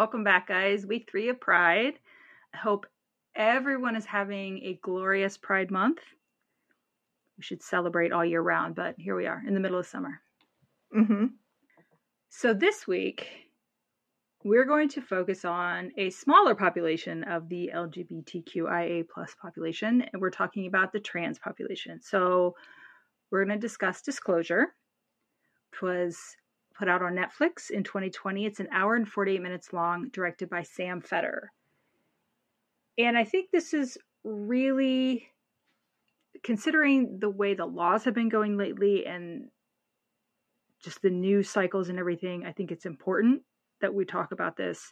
[0.00, 0.86] Welcome back, guys.
[0.86, 1.92] Week three of Pride.
[2.54, 2.86] I hope
[3.36, 5.98] everyone is having a glorious Pride Month.
[7.36, 10.22] We should celebrate all year round, but here we are in the middle of summer.
[10.96, 11.26] Mm-hmm.
[12.30, 13.28] So this week,
[14.42, 20.30] we're going to focus on a smaller population of the LGBTQIA plus population, and we're
[20.30, 22.00] talking about the trans population.
[22.00, 22.54] So
[23.30, 24.68] we're going to discuss Disclosure,
[25.70, 26.18] which was
[26.80, 28.46] put out on Netflix in 2020.
[28.46, 31.52] It's an hour and 48 minutes long, directed by Sam Feder.
[32.96, 35.28] And I think this is really
[36.42, 39.48] considering the way the laws have been going lately and
[40.82, 43.42] just the news cycles and everything, I think it's important
[43.82, 44.90] that we talk about this.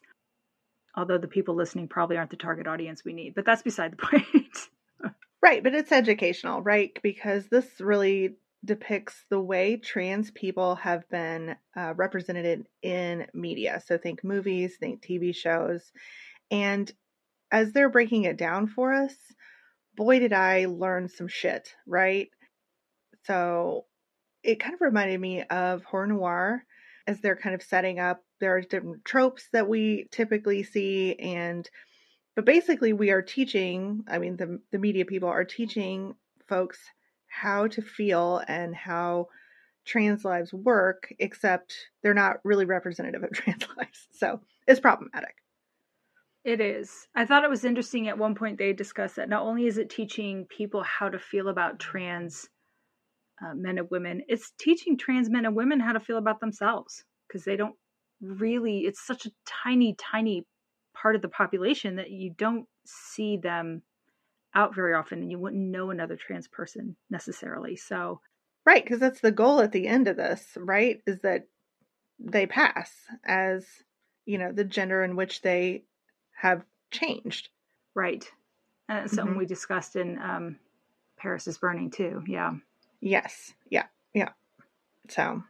[0.95, 3.97] Although the people listening probably aren't the target audience we need, but that's beside the
[4.21, 5.15] point.
[5.43, 6.99] right, but it's educational, right?
[7.03, 8.37] Because this really
[8.69, 13.83] depicts the way trans people have been uh, represented in media.
[13.85, 15.91] So think movies, think TV shows.
[16.51, 16.93] And
[17.51, 19.15] as they're breaking it down for us,
[19.97, 22.29] boy, did I learn some shit, right?
[23.25, 23.87] So
[24.45, 26.65] it kind of reminded me of horror noir
[27.07, 28.23] as they're kind of setting up.
[28.39, 31.69] There are different tropes that we typically see, and
[32.37, 34.05] but basically, we are teaching.
[34.07, 36.15] I mean, the the media people are teaching
[36.47, 36.79] folks
[37.41, 39.29] how to feel and how
[39.85, 44.09] trans lives work, except they're not really representative of trans lives.
[44.13, 45.35] So it's problematic.
[46.45, 47.09] It is.
[47.15, 49.91] I thought it was interesting at one point they discussed that not only is it
[49.91, 52.49] teaching people how to feel about trans
[53.43, 57.05] uh, men and women, it's teaching trans men and women how to feel about themselves
[57.27, 57.75] because they don't
[58.21, 60.47] really, it's such a tiny, tiny
[60.95, 63.83] part of the population that you don't see them
[64.59, 67.77] out very often and you wouldn't know another trans person necessarily.
[67.77, 68.21] So,
[68.67, 71.01] right, because that's the goal at the end of this, right?
[71.07, 71.47] Is that
[72.19, 72.91] they pass
[73.25, 73.65] as,
[74.27, 75.85] you know, the gender in which they
[76.35, 77.51] have changed.
[77.95, 78.29] Right.
[78.89, 79.39] And uh, something mm-hmm.
[79.39, 80.57] we discussed in um,
[81.17, 82.25] Paris is Burning too.
[82.27, 82.55] Yeah.
[83.01, 83.55] Yes.
[83.71, 83.87] Yeah.
[84.13, 84.31] Yeah.
[85.09, 85.45] So,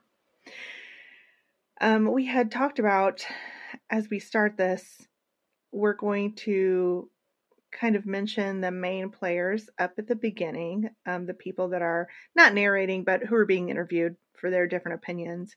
[1.80, 3.24] um, we had talked about
[3.88, 5.06] as we start this,
[5.72, 7.08] we're going to
[7.72, 12.08] kind of mention the main players up at the beginning, um, the people that are
[12.34, 15.54] not narrating, but who are being interviewed for their different opinions,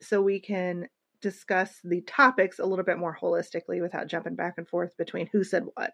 [0.00, 0.88] so we can
[1.20, 5.42] discuss the topics a little bit more holistically without jumping back and forth between who
[5.42, 5.92] said what.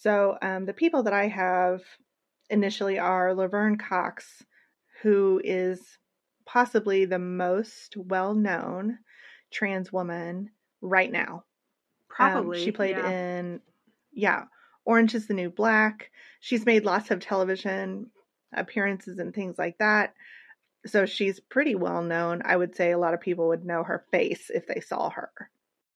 [0.00, 1.82] So, um, the people that I have
[2.50, 4.42] initially are Laverne Cox,
[5.02, 5.98] who is
[6.44, 8.98] possibly the most well known
[9.50, 10.50] trans woman
[10.82, 11.44] right now.
[12.08, 12.58] Probably.
[12.58, 13.10] Um, she played yeah.
[13.10, 13.60] in,
[14.12, 14.44] yeah,
[14.84, 16.10] Orange is the New Black.
[16.40, 18.10] She's made lots of television
[18.54, 20.14] appearances and things like that.
[20.86, 22.42] So she's pretty well known.
[22.44, 25.30] I would say a lot of people would know her face if they saw her.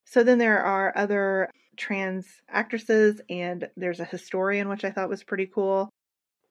[0.07, 5.23] So then there are other trans actresses, and there's a historian, which I thought was
[5.23, 5.91] pretty cool.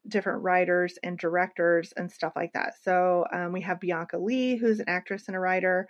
[0.07, 2.75] Different writers and directors and stuff like that.
[2.83, 5.87] So um, we have Bianca Lee, who's an actress and a writer,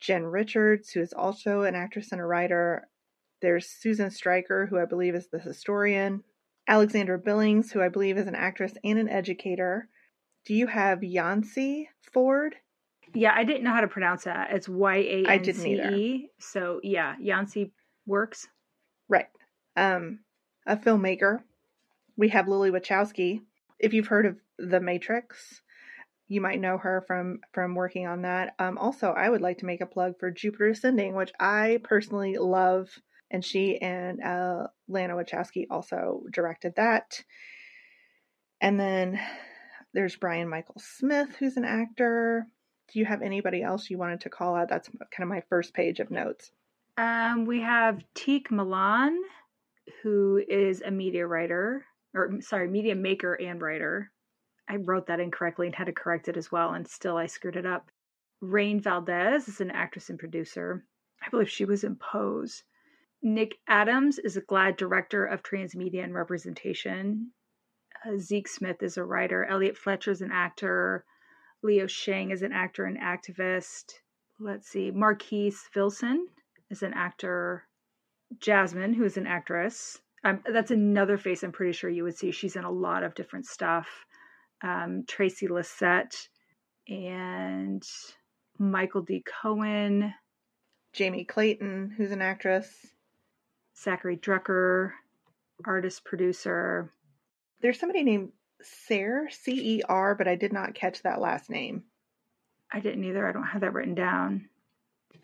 [0.00, 2.88] Jen Richards, who is also an actress and a writer.
[3.42, 6.22] There's Susan Stryker, who I believe is the historian,
[6.68, 9.88] Alexandra Billings, who I believe is an actress and an educator,
[10.44, 12.54] do you have Yancey Ford?
[13.14, 14.52] Yeah, I didn't know how to pronounce that.
[14.52, 16.30] It's Y A N C E.
[16.38, 17.72] So yeah, Yancey
[18.06, 18.48] works.
[19.08, 19.28] Right.
[19.76, 20.20] Um,
[20.66, 21.40] a filmmaker.
[22.16, 23.42] We have Lily Wachowski.
[23.78, 25.62] If you've heard of The Matrix,
[26.28, 28.54] you might know her from from working on that.
[28.58, 32.38] Um, also, I would like to make a plug for Jupiter Ascending, which I personally
[32.38, 32.88] love,
[33.32, 37.22] and she and uh, Lana Wachowski also directed that.
[38.60, 39.18] And then
[39.94, 42.46] there's Brian Michael Smith, who's an actor.
[42.92, 44.68] Do you have anybody else you wanted to call out?
[44.68, 46.52] That's kind of my first page of notes.
[46.98, 49.18] Um, we have Tiq Milan,
[50.02, 54.12] who is a media writer, or sorry, media maker and writer.
[54.68, 57.56] I wrote that incorrectly and had to correct it as well, and still I screwed
[57.56, 57.90] it up.
[58.42, 60.84] Rain Valdez is an actress and producer.
[61.24, 62.62] I believe she was in Pose.
[63.22, 67.30] Nick Adams is a GLAAD director of transmedia and representation.
[68.04, 69.44] Uh, Zeke Smith is a writer.
[69.44, 71.04] Elliot Fletcher is an actor.
[71.62, 73.92] Leo Sheng is an actor and activist.
[74.40, 74.90] Let's see.
[74.90, 76.24] Marquise Vilson
[76.68, 77.64] is an actor.
[78.40, 80.00] Jasmine, who is an actress.
[80.24, 82.32] Um, that's another face I'm pretty sure you would see.
[82.32, 83.88] She's in a lot of different stuff.
[84.62, 86.28] Um, Tracy Lysette
[86.88, 87.82] and
[88.58, 89.24] Michael D.
[89.42, 90.12] Cohen,
[90.92, 92.68] Jamie Clayton, who's an actress.
[93.84, 94.92] Zackary Drucker,
[95.64, 96.90] artist producer.
[97.60, 98.30] There's somebody named
[98.62, 101.84] Cer, C E R, but I did not catch that last name.
[102.72, 103.26] I didn't either.
[103.28, 104.48] I don't have that written down.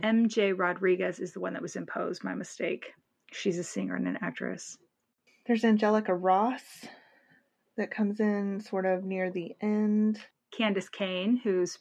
[0.02, 2.22] MJ Rodriguez is the one that was in Pose.
[2.22, 2.92] My mistake.
[3.32, 4.76] She's a singer and an actress.
[5.46, 6.62] There's Angelica Ross
[7.76, 10.18] that comes in sort of near the end.
[10.56, 11.78] Candis Cayne, who's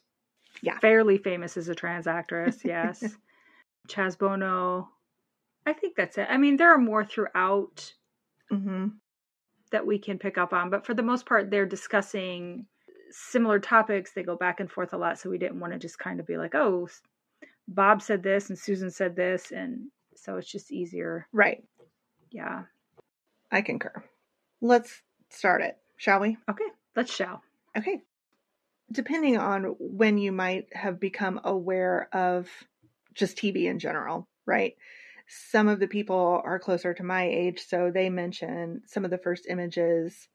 [0.62, 0.78] Yeah.
[0.80, 2.64] fairly famous as a trans actress.
[2.64, 3.04] Yes.
[3.90, 4.90] Chaz Bono.
[5.68, 6.28] I think that's it.
[6.30, 7.94] I mean, there are more throughout
[8.50, 8.88] hmm
[9.70, 12.66] that we can pick up on, but for the most part, they're discussing
[13.12, 14.14] similar topics.
[14.14, 16.26] They go back and forth a lot, so we didn't want to just kind of
[16.26, 16.88] be like, oh,
[17.68, 21.28] Bob said this and Susan said this, and so it's just easier.
[21.34, 21.66] Right.
[22.32, 22.64] Yeah.
[23.52, 24.06] I concur.
[24.62, 26.38] Let's start it, shall we?
[26.50, 27.42] Okay, let's shall.
[27.78, 28.02] Okay.
[28.90, 32.48] Depending on when you might have become aware of
[33.14, 34.78] just TV in general, right?
[35.28, 39.18] Some of the people are closer to my age, so they mention some of the
[39.18, 40.30] first images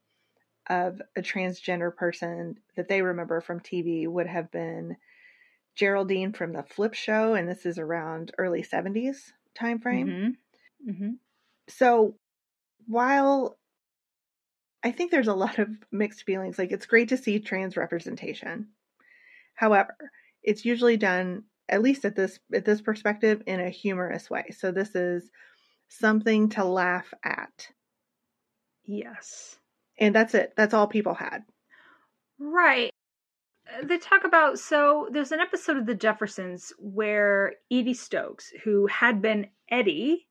[0.68, 4.96] of a transgender person that they remember from TV would have been
[5.74, 10.08] Geraldine from the Flip Show, and this is around early 70s time frame.
[10.08, 10.90] Mm-hmm.
[10.90, 11.10] Mm-hmm.
[11.68, 12.16] So
[12.86, 13.58] while
[14.82, 18.68] I think there's a lot of mixed feelings, like it's great to see trans representation.
[19.54, 19.96] However,
[20.42, 24.44] it's usually done at least at this at this perspective in a humorous way.
[24.56, 25.30] So this is
[25.88, 27.68] something to laugh at.
[28.84, 29.58] Yes.
[29.98, 30.54] And that's it.
[30.56, 31.44] That's all people had.
[32.38, 32.90] Right.
[33.68, 38.86] Uh, They talk about so there's an episode of The Jeffersons where Edie Stokes, who
[38.86, 40.28] had been Eddie,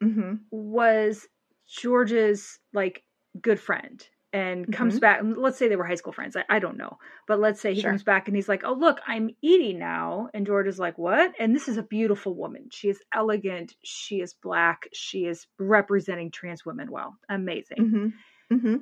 [0.00, 1.26] hmm was
[1.66, 3.02] George's like
[3.40, 5.00] good friend and comes Mhm.
[5.00, 5.20] back.
[5.22, 6.36] Let's say they were high school friends.
[6.36, 6.98] I, I don't know.
[7.26, 7.90] But let's say he Sure.
[7.90, 10.28] comes back and he's like, Oh, look, I'm Edie now.
[10.34, 11.32] And George is like, What?
[11.38, 12.68] And this is a beautiful woman.
[12.70, 13.74] She is elegant.
[13.84, 14.88] She is black.
[14.92, 17.16] She is representing trans women well.
[17.28, 18.12] Amazing.
[18.50, 18.76] hmm hmm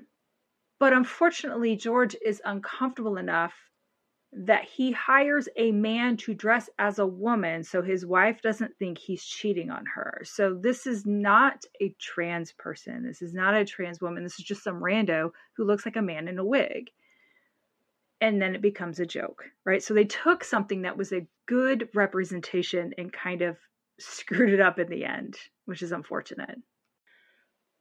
[0.80, 3.54] But unfortunately, George is uncomfortable enough
[4.36, 8.98] that he hires a man to dress as a woman so his wife doesn't think
[8.98, 10.22] he's cheating on her.
[10.24, 13.04] So this is not a trans person.
[13.06, 14.24] This is not a trans woman.
[14.24, 16.90] This is just some rando who looks like a man in a wig.
[18.20, 19.82] And then it becomes a joke, right?
[19.82, 23.56] So they took something that was a good representation and kind of
[24.00, 26.58] screwed it up in the end, which is unfortunate.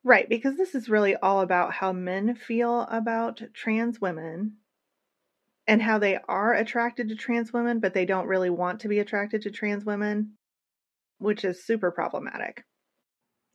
[0.04, 4.58] Right, because this is really all about how men feel about trans women
[5.68, 9.00] and how they are attracted to trans women, but they don't really want to be
[9.00, 10.34] attracted to trans women,
[11.20, 12.64] which is super problematic.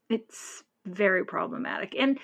[0.08, 1.94] It's very problematic.
[1.98, 2.18] And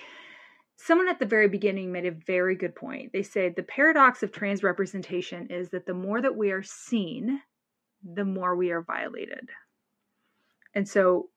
[0.77, 3.11] someone at the very beginning made a very good point.
[3.13, 7.41] They said the paradox of trans representation is that the more that we are seen,
[8.03, 9.49] the more we are violated.
[10.73, 11.29] And so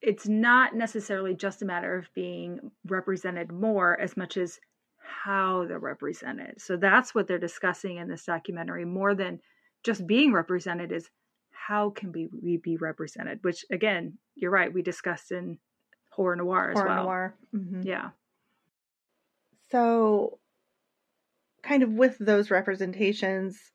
[0.00, 4.58] it's not necessarily just a matter of being represented more as much as
[5.04, 6.60] how they're represented.
[6.60, 9.40] So that's what they're discussing in this documentary more than
[9.84, 11.10] just being represented is
[11.50, 15.58] how can we, we be represented, which again, you're right, we discussed in
[16.10, 17.04] horror noir as Horror well.
[17.04, 17.38] noir.
[17.54, 17.86] Mhm.
[17.86, 18.10] Yeah.
[19.70, 20.40] So,
[21.62, 23.72] kind of with those representations,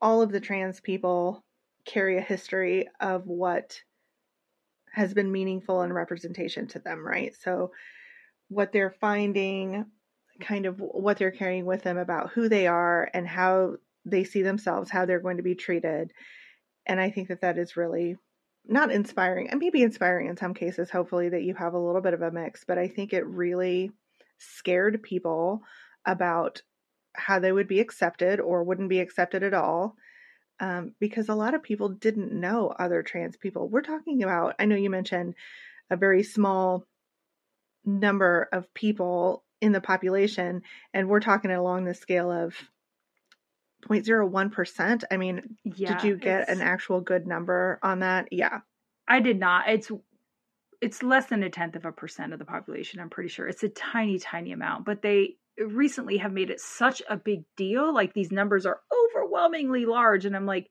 [0.00, 1.44] all of the trans people
[1.86, 3.82] carry a history of what
[4.92, 7.34] has been meaningful in representation to them, right?
[7.34, 7.72] So,
[8.48, 9.86] what they're finding,
[10.42, 14.42] kind of what they're carrying with them about who they are and how they see
[14.42, 16.12] themselves, how they're going to be treated.
[16.86, 18.16] And I think that that is really
[18.64, 22.14] not inspiring, and maybe inspiring in some cases, hopefully, that you have a little bit
[22.14, 23.90] of a mix, but I think it really
[24.38, 25.62] scared people
[26.06, 26.62] about
[27.14, 29.96] how they would be accepted or wouldn't be accepted at all
[30.60, 33.68] um, because a lot of people didn't know other trans people.
[33.68, 35.34] We're talking about, I know you mentioned
[35.90, 36.86] a very small
[37.84, 42.54] number of people in the population, and we're talking along the scale of
[43.88, 45.04] 0.01%.
[45.10, 45.94] I mean, Yeah.
[45.94, 48.28] did you get an actual good number on that?
[48.32, 48.60] Yeah.
[49.08, 49.68] I did not.
[49.68, 49.90] It's
[50.80, 53.46] it's less than a tenth of a percent of the population, I'm pretty sure.
[53.46, 54.84] It's a tiny, tiny amount.
[54.84, 57.94] But they recently have made it such a big deal.
[57.94, 60.24] Like these numbers are overwhelmingly large.
[60.24, 60.68] And I'm like,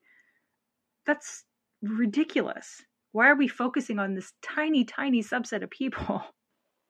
[1.06, 1.44] that's
[1.80, 2.82] ridiculous.
[3.12, 6.22] Why are we focusing on this tiny, tiny subset of people?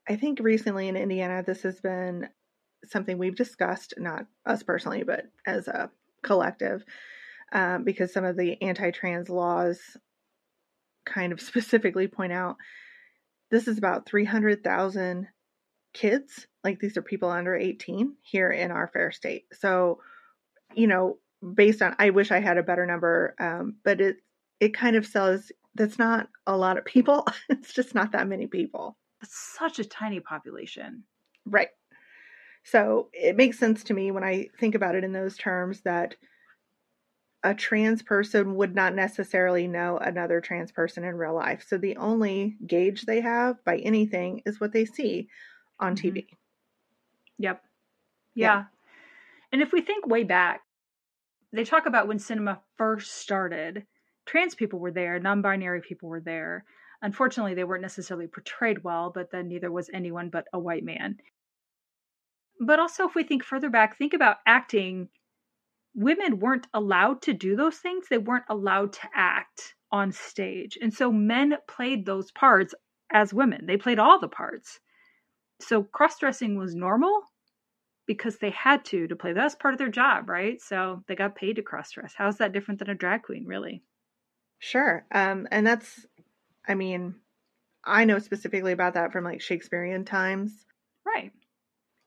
[0.09, 2.29] I think recently in Indiana, this has been
[2.87, 5.91] something we've discussed, not us personally, but as a
[6.23, 6.85] collective,
[7.53, 9.79] um, because some of the anti trans laws
[11.05, 12.57] kind of specifically point out
[13.51, 15.29] this is about 300,000
[15.93, 16.47] kids.
[16.65, 19.45] Like these are people under 18 here in our fair state.
[19.53, 20.01] So,
[20.75, 21.19] you know,
[21.55, 24.17] based on, I wish I had a better number, um, but it,
[24.59, 27.27] it kind of says that's not a lot of people.
[27.51, 28.97] it's just not that many people.
[29.23, 31.05] It's such a tiny population.
[31.47, 31.69] Right.
[32.65, 36.17] So it makes sense to me when I think about it in those terms that
[37.45, 41.65] a trans person would not necessarily know another trans person in real life.
[41.67, 45.29] So the only gauge they have by anything is what they see
[45.81, 46.19] on TV.
[46.19, 46.35] Mm-hmm.
[47.39, 47.63] Yep.
[48.35, 48.47] Yeah.
[48.47, 48.65] yeah.
[49.51, 50.61] And if we think way back,
[51.53, 53.87] they talk about when cinema first started,
[54.25, 56.65] trans people were there, non binary people were there.
[57.03, 61.19] Unfortunately, they weren't necessarily portrayed well, but then neither was anyone but a white man.
[62.65, 65.09] But also, if we think further back, think about acting.
[65.95, 70.79] Women weren't allowed to do those things, they weren't allowed to act on stage.
[70.81, 72.75] And so men played those parts
[73.13, 74.81] as women, they played all the parts.
[75.61, 77.23] So cross dressing was normal
[78.07, 79.33] because they had to to play.
[79.33, 80.61] That's part of their job, right?
[80.61, 82.15] So they got paid to cross dress.
[82.17, 83.83] How's that different than a drag queen, really?
[84.59, 85.05] Sure.
[85.13, 86.07] Um, and that's,
[86.67, 87.17] I mean,
[87.85, 90.65] I know specifically about that from like Shakespearean times.
[91.05, 91.33] Right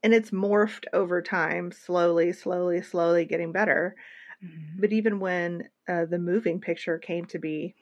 [0.05, 3.95] and it's morphed over time, slowly, slowly, slowly getting better.
[4.43, 4.79] Mm-hmm.
[4.79, 7.73] But even when uh, the moving picture came to be,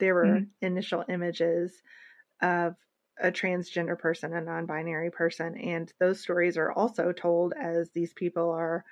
[0.00, 0.66] there were mm-hmm.
[0.66, 1.82] initial images
[2.40, 2.76] of
[3.20, 8.14] a transgender person, a non binary person, and those stories are also told as these
[8.14, 8.82] people are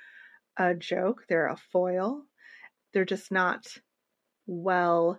[0.58, 2.22] a joke, they're a foil,
[2.92, 3.66] they're just not
[4.46, 5.18] well,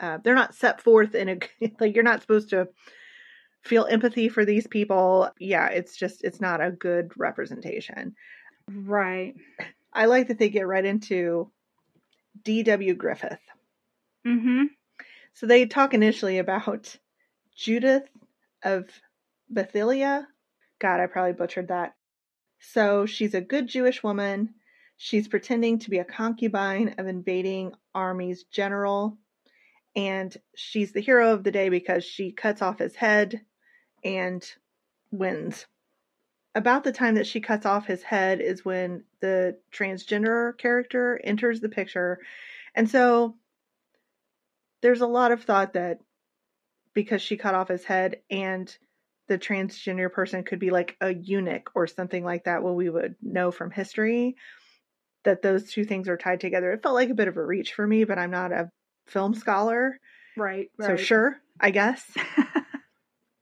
[0.00, 1.38] uh, they're not set forth in a,
[1.80, 2.68] like, you're not supposed to
[3.62, 5.30] feel empathy for these people.
[5.38, 8.14] Yeah, it's just it's not a good representation.
[8.70, 9.34] Right.
[9.92, 11.50] I like that they get right into
[12.42, 12.94] D.W.
[12.94, 13.38] Griffith.
[14.26, 14.64] Mm-hmm.
[15.34, 16.96] So they talk initially about
[17.56, 18.08] Judith
[18.62, 18.88] of
[19.52, 20.26] Bethilia.
[20.78, 21.94] God, I probably butchered that.
[22.60, 24.54] So she's a good Jewish woman.
[24.96, 29.18] She's pretending to be a concubine of invading army's general.
[29.96, 33.42] And she's the hero of the day because she cuts off his head
[34.02, 34.44] and
[35.10, 35.66] wins.
[36.54, 41.60] About the time that she cuts off his head is when the transgender character enters
[41.60, 42.18] the picture.
[42.74, 43.36] And so
[44.82, 45.98] there's a lot of thought that
[46.92, 48.76] because she cut off his head and
[49.26, 53.16] the transgender person could be like a eunuch or something like that, what we would
[53.22, 54.36] know from history,
[55.24, 56.72] that those two things are tied together.
[56.72, 58.70] It felt like a bit of a reach for me, but I'm not a
[59.06, 59.98] film scholar.
[60.36, 60.70] Right.
[60.78, 60.86] right.
[60.86, 62.04] So sure, I guess.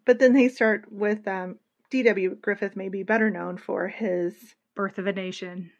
[0.05, 1.59] But then they start with um,
[1.91, 2.37] D.W.
[2.41, 4.35] Griffith, may be better known for his
[4.75, 5.71] Birth of a Nation.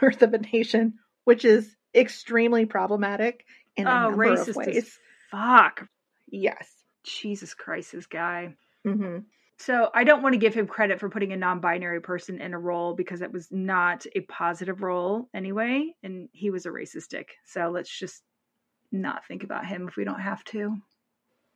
[0.00, 3.44] Birth of a Nation, which is extremely problematic
[3.76, 4.98] in a oh, number racist of ways.
[5.30, 5.86] fuck.
[6.28, 6.68] Yes.
[7.04, 8.54] Jesus Christ, this guy.
[8.86, 9.18] Mm-hmm.
[9.58, 12.58] So I don't want to give him credit for putting a non-binary person in a
[12.58, 17.30] role because it was not a positive role anyway, and he was a racist dick.
[17.46, 18.22] So let's just
[18.92, 20.76] not think about him if we don't have to.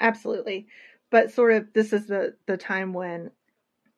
[0.00, 0.66] Absolutely
[1.10, 3.30] but sort of this is the the time when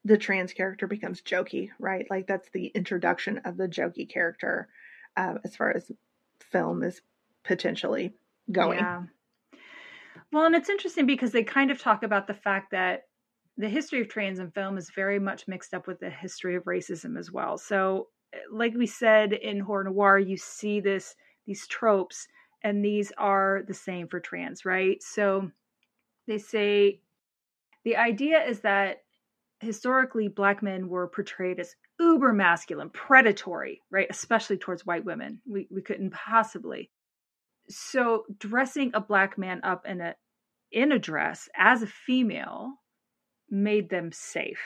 [0.04, 2.06] the trans character becomes jokey, right?
[2.10, 4.68] Like that's the introduction of the jokey character
[5.16, 5.92] uh, as far as
[6.50, 7.00] film is
[7.44, 8.12] potentially
[8.50, 8.80] going.
[8.80, 9.02] Yeah.
[10.32, 13.04] Well, and it's interesting because they kind of talk about the fact that
[13.56, 16.64] the history of trans in film is very much mixed up with the history of
[16.64, 17.56] racism as well.
[17.56, 18.08] So,
[18.50, 21.14] like we said in horror noir, you see this
[21.46, 22.26] these tropes,
[22.62, 25.02] and these are the same for trans, right?
[25.02, 25.50] So
[26.26, 27.00] they say
[27.84, 29.02] the idea is that
[29.60, 34.06] historically black men were portrayed as uber masculine, predatory, right?
[34.10, 35.40] Especially towards white women.
[35.46, 36.90] We we couldn't possibly.
[37.68, 40.14] So dressing a black man up in a
[40.70, 42.74] in a dress as a female
[43.50, 44.62] made them safe,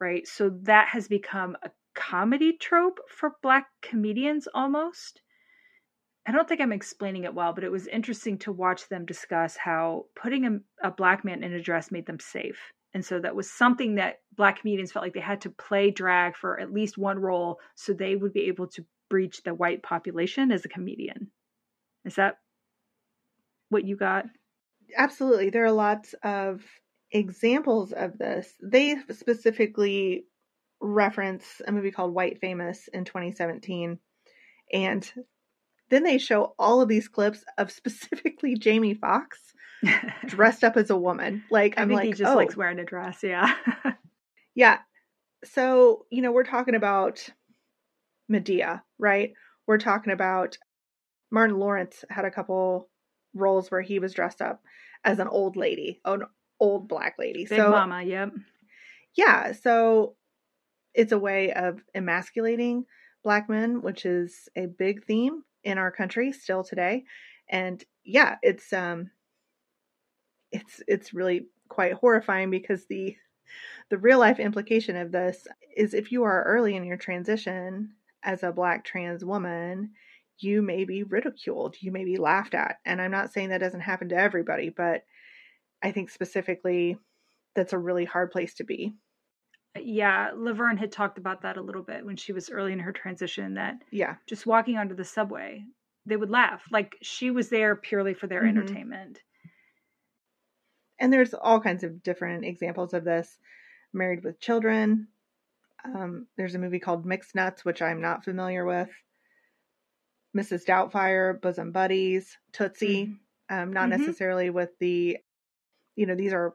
[0.00, 0.26] right?
[0.26, 5.20] So that has become a comedy trope for black comedians almost.
[6.30, 9.56] I don't think I'm explaining it well, but it was interesting to watch them discuss
[9.56, 12.72] how putting a, a, black man in a dress made them safe.
[12.94, 16.36] And so that was something that black comedians felt like they had to play drag
[16.36, 20.52] for at least one role so they would be able to breach the white population
[20.52, 21.32] as a comedian.
[22.04, 22.36] Is that
[23.70, 24.26] what you got?
[24.96, 25.50] Absolutely.
[25.50, 26.62] There are lots of
[27.10, 28.54] examples of this.
[28.62, 30.26] They specifically
[30.80, 33.98] reference a movie called White Famous in 2017.
[34.72, 35.12] And
[35.90, 39.38] then they show all of these clips of specifically Jamie Foxx
[40.26, 41.44] dressed up as a woman.
[41.50, 42.36] Like I am like, he just oh.
[42.36, 43.18] likes wearing a dress.
[43.22, 43.52] Yeah,
[44.54, 44.78] yeah.
[45.44, 47.28] So you know, we're talking about
[48.30, 49.32] Madea, right?
[49.66, 50.56] We're talking about
[51.30, 52.88] Martin Lawrence had a couple
[53.34, 54.62] roles where he was dressed up
[55.04, 56.00] as an old lady.
[56.04, 56.22] an
[56.58, 57.46] old black lady.
[57.48, 58.32] Big so mama, yep.
[59.16, 60.14] yeah, so
[60.94, 62.84] it's a way of emasculating
[63.22, 67.04] black men, which is a big theme in our country still today.
[67.48, 69.10] And yeah, it's um
[70.52, 73.16] it's it's really quite horrifying because the
[73.90, 77.90] the real life implication of this is if you are early in your transition
[78.22, 79.90] as a black trans woman,
[80.38, 82.76] you may be ridiculed, you may be laughed at.
[82.84, 85.02] And I'm not saying that doesn't happen to everybody, but
[85.82, 86.98] I think specifically
[87.54, 88.94] that's a really hard place to be.
[89.78, 92.92] Yeah, Laverne had talked about that a little bit when she was early in her
[92.92, 94.16] transition that Yeah.
[94.26, 95.64] just walking onto the subway,
[96.06, 96.64] they would laugh.
[96.70, 98.48] Like she was there purely for their Mhm.
[98.48, 99.22] entertainment.
[100.98, 103.38] And there's all kinds of different examples of this.
[103.92, 105.08] Married with Children.
[105.84, 108.90] Um, there's a movie called Mixed Nuts, which I'm not familiar with.
[110.36, 110.64] Mrs.
[110.64, 113.06] Doubtfire, Bosom Buddies, Tootsie.
[113.06, 113.20] Mhm.
[113.48, 113.90] Um, not Mhm.
[113.90, 115.18] necessarily with the,
[115.96, 116.54] you know, these are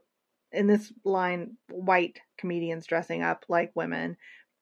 [0.56, 4.18] in this line white comedians dressing up like women,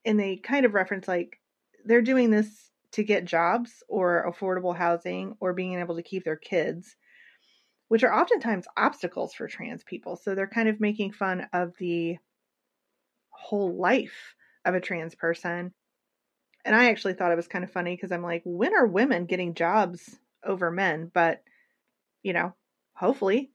[0.06, 1.40] and they kind of reference like
[1.86, 6.36] they're doing this to get jobs or affordable housing or being able to keep their
[6.36, 6.96] kids
[7.94, 10.16] which are oftentimes obstacles for trans people.
[10.16, 12.18] So they're kind of making fun of the
[13.30, 14.34] whole life
[14.66, 15.74] of a trans person.
[16.66, 19.28] And I actually thought it was kind of funny because I'm like, when are women
[19.28, 21.12] getting jobs over men?
[21.14, 21.44] But,
[22.24, 22.56] you know,
[22.96, 23.52] hopefully.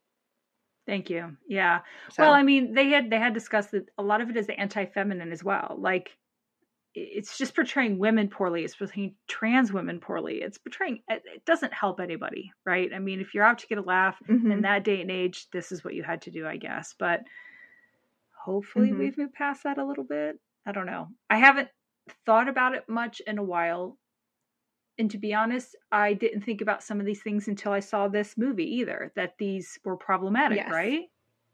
[0.89, 1.37] Thank you.
[1.47, 1.83] Yeah.
[2.11, 4.49] So, Well, I mean, they had they had discussed that a lot of it is
[4.49, 5.77] anti-feminine as well.
[5.79, 6.17] Like
[6.95, 8.65] it's just portraying women poorly.
[8.65, 10.43] It's portraying trans women poorly.
[10.43, 12.91] It's portraying it, it doesn't help anybody, right?
[12.95, 14.53] I mean, if you're out to get a laugh mhm.
[14.53, 16.95] in that day and age, this is what you had to do, I guess.
[16.99, 17.23] But
[18.45, 18.99] hopefully Mhm.
[18.99, 20.41] we've moved past that a little bit.
[20.67, 21.09] I don't know.
[21.31, 21.71] I haven't
[22.27, 23.99] thought about it much in a while.
[24.99, 28.09] And to be honest, I didn't think about some of these things until I saw
[28.09, 30.71] this movie either, that these were problematic, Yes.
[30.71, 31.03] right?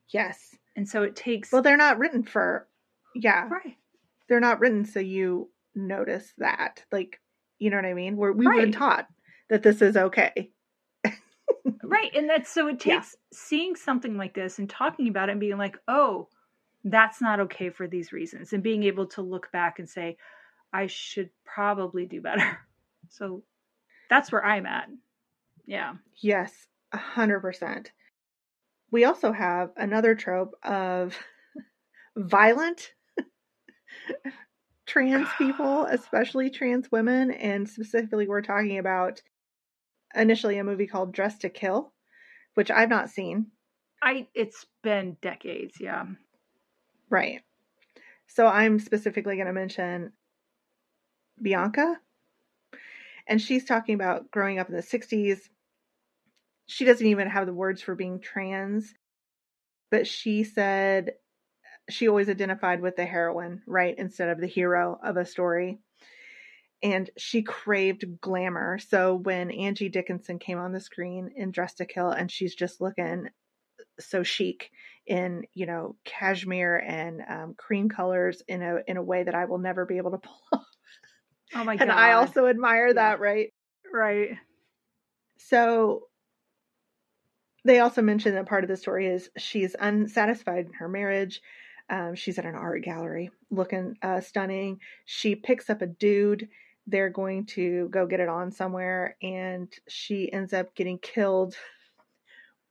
[0.08, 0.56] yes.
[0.76, 2.66] And so it takes Well, they're not written for,
[3.14, 3.76] yeah, right.
[4.28, 6.84] they're not written so you notice that.
[6.90, 7.20] Like,
[7.58, 8.16] you know what I mean?
[8.16, 9.06] We're, we've been taught
[9.50, 10.50] that this is okay.
[11.82, 12.14] Right.
[12.14, 12.96] And that's so it Yeah.
[12.96, 16.28] takes seeing something like this and talking about it and being like, oh,
[16.84, 18.52] that's not okay for these reasons.
[18.52, 20.16] And being able to look back and say,
[20.72, 22.58] I should probably do better.
[23.10, 23.42] So
[24.10, 24.88] that's where I'm at.
[25.66, 25.94] Yeah.
[26.20, 26.52] Yes,
[26.92, 27.92] a hundred percent.
[28.90, 31.16] We also have another trope of
[32.16, 32.92] violent
[34.86, 39.22] trans people, especially trans women, and specifically we're talking about
[40.14, 41.92] initially a movie called Dressed to Kill,
[42.54, 43.46] which I've not seen.
[44.02, 46.04] I it's been decades, yeah.
[47.10, 47.40] Right.
[48.26, 50.12] So I'm specifically going to mention
[51.40, 52.00] Bianca.
[53.26, 55.38] And she's talking about growing up in the 60s.
[56.66, 58.94] She doesn't even have the words for being trans,
[59.90, 61.12] but she said
[61.90, 65.78] she always identified with the heroine, right, instead of the hero of a story.
[66.82, 68.78] And she craved glamour.
[68.78, 72.80] So when Angie Dickinson came on the screen in Dressed to Kill and she's just
[72.80, 73.28] looking
[74.00, 74.70] so chic
[75.06, 79.44] in you know cashmere and um, cream colors in a in a way that I
[79.44, 80.63] will never be able to pull off.
[81.54, 81.90] Oh my and god.
[81.90, 82.92] I also admire Yeah.
[82.94, 83.52] that, right?
[83.92, 84.38] right.
[85.38, 86.08] So
[87.64, 91.40] they also mention that part of the story is she's unsatisfied in her marriage.
[91.88, 94.80] Um, she's at an art gallery looking uh, stunning.
[95.04, 96.48] She picks up a dude.
[96.86, 101.56] They're going to go get it on somewhere, and she ends up getting killed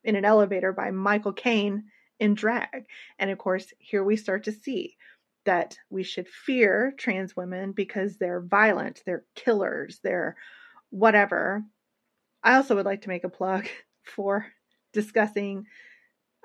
[0.04, 1.86] in an elevator by Michael Caine
[2.20, 2.86] in drag.
[3.18, 4.98] And of course, here we start to see
[5.46, 10.36] that we should fear trans women because they're violent, they're killers, they're
[10.90, 11.64] whatever.
[12.44, 13.68] I also would like to make a plug
[14.04, 14.46] for
[14.94, 15.66] discussing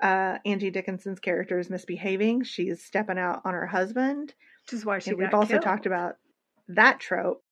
[0.01, 2.43] uh, Angie Dickinson's character is misbehaving.
[2.43, 4.33] She's stepping out on her husband.
[4.65, 5.63] Which is why she we've also killed.
[5.63, 6.15] talked about
[6.69, 7.43] that trope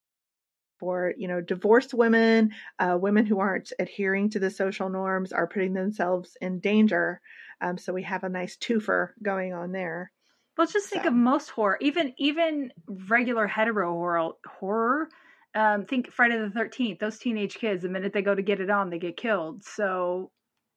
[0.80, 5.48] for you know divorced women, uh, women who aren't adhering to the social norms are
[5.48, 7.20] putting themselves in danger.
[7.60, 10.12] Um, so we have a nice twofer going on there.
[10.58, 11.10] Well, just think So.
[11.10, 14.34] of most horror, even even regular hetero horror.
[14.46, 15.10] horror
[15.56, 17.00] um, think Friday the Thirteenth.
[17.00, 19.64] Those teenage kids, the minute they go to get it on, they get killed.
[19.64, 20.32] So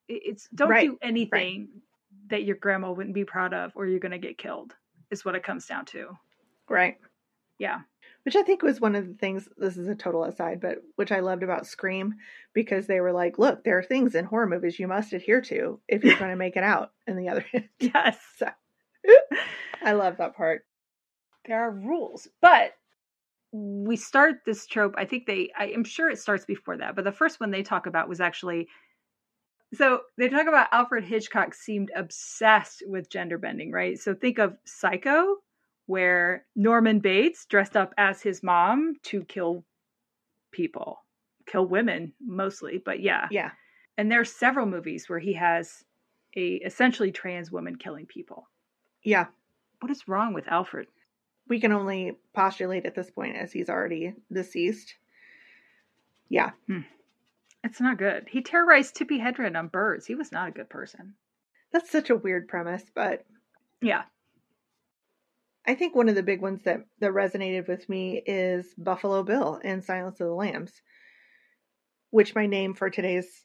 [0.09, 1.69] it's don't Right, do anything
[2.29, 4.75] that your grandma wouldn't be proud of, or you're going to get killed.
[5.11, 6.17] Is what it comes down to.
[6.69, 6.99] Right.
[7.59, 7.81] Yeah.
[8.25, 11.11] Which I think was one of the things, this is a total aside, but which
[11.11, 12.15] I loved about Scream
[12.53, 15.81] because they were like, look, there are things in horror movies you must adhere to
[15.89, 16.93] if you're going to make it out.
[17.07, 17.45] And the other.
[17.81, 18.49] Yes, So
[19.85, 20.65] I love that part.
[21.47, 22.73] there are rules, but
[23.53, 24.95] we start this trope.
[24.99, 25.51] I think they.
[25.59, 28.21] I am sure it starts before that, but the first one they talk about was
[28.21, 28.69] actually
[29.75, 33.99] So they talk about Alfred Hitchcock seemed obsessed with gender bending, right?
[33.99, 35.37] So think of Psycho,
[35.87, 39.65] where Norman Bates dressed up as his mom to kill
[40.53, 40.99] people,
[41.47, 43.29] kill women mostly, but yeah.
[43.31, 43.53] Yeah.
[43.97, 45.85] And there's several movies where he has
[46.37, 48.49] a essentially trans woman killing people.
[49.03, 49.27] Yeah.
[49.81, 50.87] What is wrong with Alfred?
[51.49, 54.95] We can only postulate at this point as he's already deceased.
[56.29, 56.51] Yeah.
[56.67, 56.81] Hmm.
[57.65, 58.29] It's not good.
[58.31, 60.07] He terrorized Tippi Hedren on birds.
[60.07, 61.15] He was not a good person.
[61.73, 63.25] That's such a weird premise, but
[63.81, 64.03] Yeah.
[65.67, 69.57] I think one of the big ones that, that resonated with me is Buffalo Bill
[69.63, 70.73] in Silence of the Lambs,
[72.11, 73.45] which my name for today's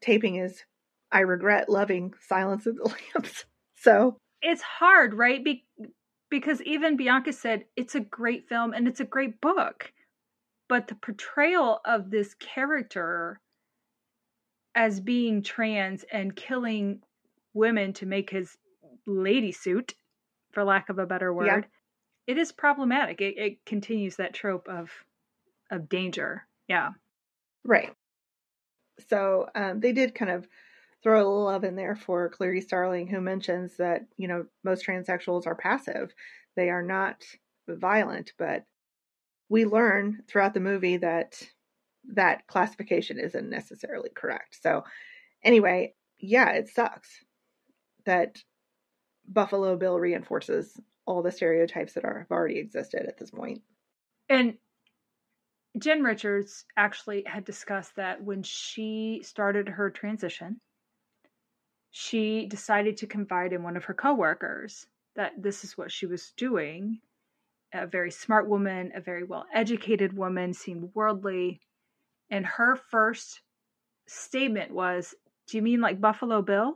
[0.00, 0.62] taping is
[1.10, 2.84] I regret loving Silence of the
[3.14, 3.44] Lambs.
[3.76, 5.42] So It's hard, right?
[5.42, 5.64] Be-
[6.30, 9.92] because even Bianca said it's a great film and it's a great book.
[10.68, 13.40] But the portrayal of this character
[14.74, 17.00] as being trans and killing
[17.54, 18.56] women to make his
[19.06, 19.94] lady suit,
[20.52, 21.62] for lack of a better word, Yeah.
[22.26, 23.20] it is problematic.
[23.20, 24.90] It, it continues that trope of
[25.70, 26.46] of danger.
[26.68, 26.90] Yeah.
[27.64, 27.92] Right.
[29.08, 30.46] So um, they did kind of
[31.04, 34.84] throw a little love in there for Clarice Starling, who mentions that, you know, most
[34.84, 36.12] transsexuals are passive.
[36.56, 37.22] They are not
[37.68, 38.64] violent, but
[39.50, 41.40] we learn throughout the movie that
[42.14, 44.58] that classification isn't necessarily correct.
[44.60, 44.84] So,
[45.42, 47.22] anyway, yeah, it sucks
[48.06, 48.42] that
[49.28, 53.60] Buffalo Bill reinforces all the stereotypes that are have already existed at this point.
[54.30, 54.54] And
[55.78, 60.60] Jen Richards actually had discussed that when she started her transition,
[61.96, 66.32] she decided to confide in one of her coworkers that this is what she was
[66.36, 66.98] doing.
[67.72, 71.60] A very smart woman, a very well educated woman, seemed worldly.
[72.30, 73.42] And her first
[74.08, 75.14] statement was,
[75.46, 76.74] Do you mean like Buffalo Bill?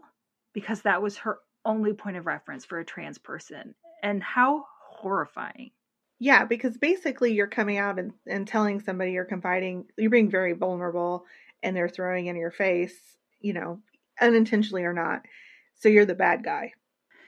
[0.55, 3.75] Because that was her only point of reference for a trans person.
[4.05, 5.73] And how horrifying.
[6.21, 10.53] Yeah, because basically you're coming out and, and telling somebody you're confiding, you're being very
[10.53, 11.25] vulnerable
[11.61, 12.95] and they're throwing in your face,
[13.41, 13.81] you know,
[14.21, 15.23] unintentionally or not.
[15.77, 16.73] So you're the bad guy.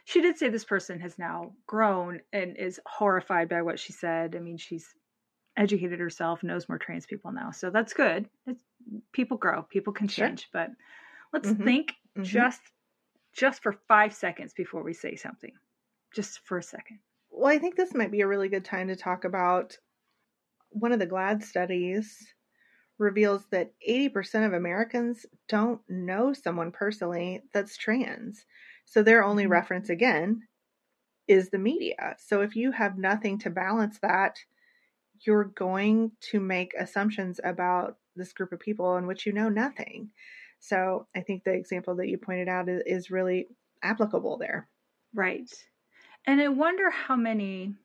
[0.04, 4.36] She did say this person has now grown and is horrified by what she said.
[4.36, 4.94] I mean, she's
[5.56, 7.50] educated herself, knows more trans people now.
[7.52, 8.28] So that's good.
[8.46, 8.64] It's,
[9.12, 10.32] people grow, people can Sure.
[10.32, 10.70] change, but
[11.32, 11.64] let's Mhm.
[11.64, 12.46] think Mhm.
[12.46, 12.62] just
[13.34, 15.52] just for 5 seconds before we say something.
[16.12, 17.00] Just for a second.
[17.30, 19.78] Well, I think this might be a really good time to talk about
[20.70, 22.34] one of the GLAAD studies
[23.00, 28.46] reveals that 80% of Americans don't know someone personally that's trans.
[28.86, 29.48] So their only Mhm.
[29.48, 30.48] reference again
[31.28, 32.16] is the media.
[32.18, 34.38] So if you have nothing to balance that,
[35.26, 40.12] you're going to make assumptions about this group of people in which you know nothing.
[40.60, 43.48] So I think the example that you pointed out is, is really
[43.82, 44.68] applicable there.
[45.12, 45.50] Right.
[46.26, 47.76] And I wonder how many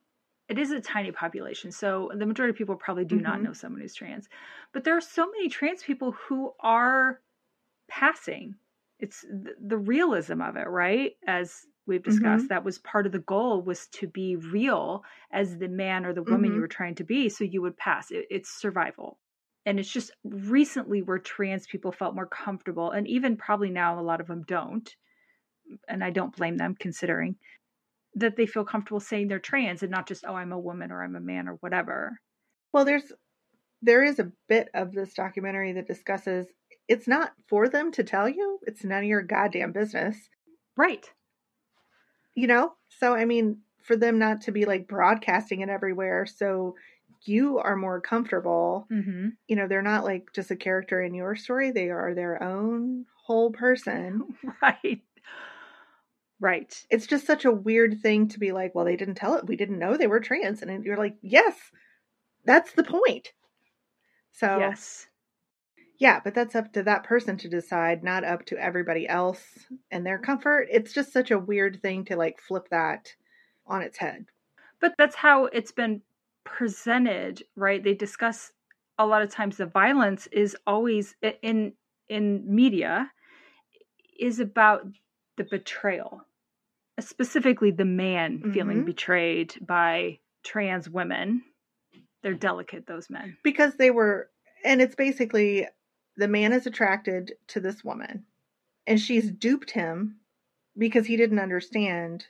[0.48, 1.72] it is a tiny population.
[1.72, 3.46] So the majority of people probably do not Mhm.
[3.46, 4.30] know someone who's trans.
[4.74, 7.22] But there are so many trans people who are
[7.88, 8.56] passing.
[9.00, 11.14] It's the, the realism of it, right?
[11.28, 15.68] As we've discussed, that was part of the goal was to be real as the
[15.68, 16.64] man or the woman you Mhm.
[16.64, 18.12] were trying to be so you would pass.
[18.12, 19.20] It, it's survival.
[19.66, 24.02] And it's just recently where trans people felt more comfortable and even probably now a
[24.04, 24.96] lot of them don't.
[25.88, 27.38] And I don't blame them considering
[28.15, 31.04] that they feel comfortable saying they're trans and not just oh I'm a woman or
[31.04, 32.19] I'm a man or whatever.
[32.73, 33.12] Well, there's
[33.82, 36.47] there is a bit of this documentary that discusses
[36.88, 38.60] it's not for them to tell you.
[38.63, 40.17] It's none of your goddamn business.
[40.78, 41.10] Right.
[42.36, 42.73] You know?
[42.89, 46.75] So I mean, for them not to be like broadcasting it everywhere so
[47.28, 48.88] you are more comfortable.
[48.91, 49.30] Mm-hmm.
[49.47, 51.71] You know, they're not like just a character in your story.
[51.71, 54.21] They are their own whole person.
[54.62, 55.01] Right.
[56.39, 56.86] Right.
[56.89, 59.48] It's just such a weird thing to be like, well, they didn't tell it.
[59.48, 60.62] We didn't know they were trans.
[60.62, 61.56] And you're like, yes,
[62.45, 63.32] that's the point.
[64.34, 65.08] So Yes.
[65.98, 69.41] Yeah, but that's up to that person to decide, not up to everybody else
[69.91, 70.67] and their comfort.
[70.69, 73.13] It's just such a weird thing to like flip that
[73.65, 74.26] on its head.
[74.82, 76.02] But that's how it's been
[76.43, 77.82] presented, right?
[77.82, 78.52] They discuss
[79.00, 81.74] a lot of times the violence is always in
[82.10, 83.10] in media
[84.19, 84.86] is about
[85.38, 86.26] the betrayal.
[87.00, 88.86] Specifically the man feeling Mhm.
[88.86, 91.43] betrayed by trans women.
[92.21, 93.38] They're delicate those men.
[93.43, 94.32] Because they were,
[94.63, 95.67] and it's basically
[96.15, 98.26] the man is attracted to this woman
[98.88, 100.21] and she's duped him
[100.78, 102.28] because he didn't understand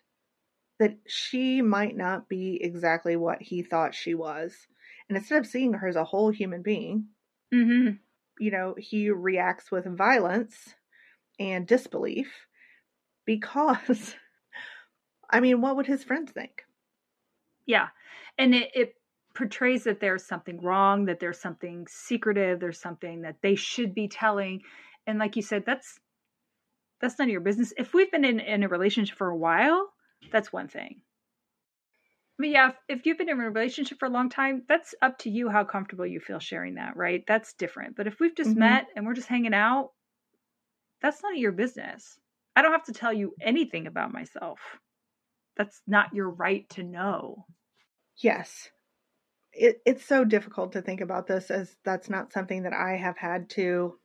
[0.80, 4.68] that she might not be exactly what he thought she was.
[5.08, 7.10] And instead of seeing her as a whole human being,
[7.54, 8.00] Mhm.
[8.40, 10.76] you know, he reacts with violence
[11.40, 12.48] and disbelief
[13.26, 14.16] because,
[15.30, 16.64] I mean, what would his friends think?
[17.66, 17.88] Yeah.
[18.38, 18.94] And it, it
[19.36, 24.08] portrays that there's something wrong, that there's something secretive, there's something that they should be
[24.08, 24.62] telling.
[25.08, 26.00] And like you said, that's
[27.02, 27.74] that's none of your business.
[27.78, 29.90] If we've been in, in a relationship for a while,
[30.32, 31.02] that's one thing.
[32.38, 35.18] But yeah, if, if you've been in a relationship for a long time, that's up
[35.20, 37.24] to you how comfortable you feel sharing that, right?
[37.28, 37.96] That's different.
[37.96, 38.60] But if we've just mm-hmm.
[38.60, 39.92] met and we're just hanging out,
[41.02, 42.18] that's none of your business.
[42.56, 44.60] I don't have to tell you anything about myself.
[45.58, 47.46] That's not your right to know.
[48.18, 48.70] Yes.
[49.54, 53.18] It, it's so difficult to think about this as that's not something that I have
[53.18, 53.98] had to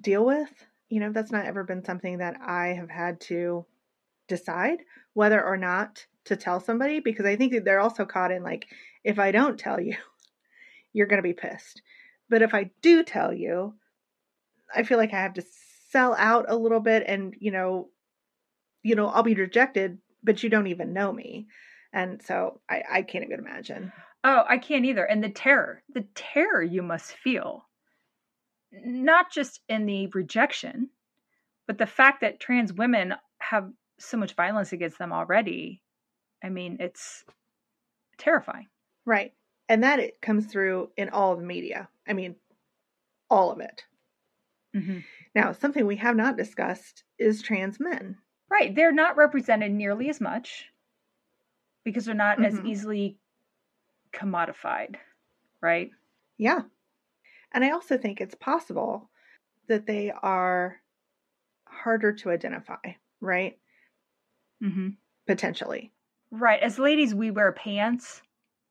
[0.00, 0.50] deal with.
[0.88, 3.66] You know, that's not ever been something that I have had to
[4.28, 4.78] decide
[5.14, 8.66] whether or not to tell somebody because I think that they're also caught in like,
[9.02, 9.96] if I don't tell you,
[10.92, 11.82] you're going to be pissed.
[12.28, 13.74] But if I do tell you,
[14.74, 15.42] I feel like I have to
[15.94, 17.88] sell out a little bit and, you know,
[18.82, 21.46] you know, I'll be rejected, but you don't even know me.
[21.92, 23.92] And so I, I can't even imagine.
[24.24, 25.04] Oh, I can't either.
[25.04, 27.64] And the terror, the terror you must feel,
[28.72, 30.90] not just in the rejection,
[31.68, 35.80] but the fact that trans women have so much violence against them already.
[36.42, 37.22] I mean, it's
[38.18, 38.66] terrifying.
[39.06, 39.32] Right.
[39.68, 41.88] And that it comes through in all the media.
[42.08, 42.34] I mean,
[43.30, 43.84] all of it.
[44.74, 44.98] Mm-hmm.
[45.34, 48.16] Now, something we have not discussed is trans men.
[48.50, 48.74] Right.
[48.74, 50.66] They're not represented nearly as much
[51.84, 52.58] because they're not mm-hmm.
[52.58, 53.18] as easily
[54.12, 54.96] commodified,
[55.60, 55.90] right?
[56.38, 56.60] Yeah.
[57.52, 59.10] And I also think it's possible
[59.68, 60.76] that they are
[61.66, 63.58] harder to identify, right?
[64.62, 64.90] Mm-hmm.
[65.26, 65.92] Potentially.
[66.30, 66.60] Right.
[66.60, 68.22] As ladies, we wear pants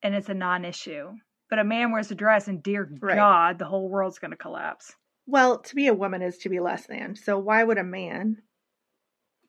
[0.02, 1.12] and it's a non issue.
[1.50, 3.16] But a man wears a dress and dear right.
[3.16, 4.96] God, the whole world's going to collapse.
[5.26, 7.16] Well, to be a woman is to be less than.
[7.16, 8.42] So why would a man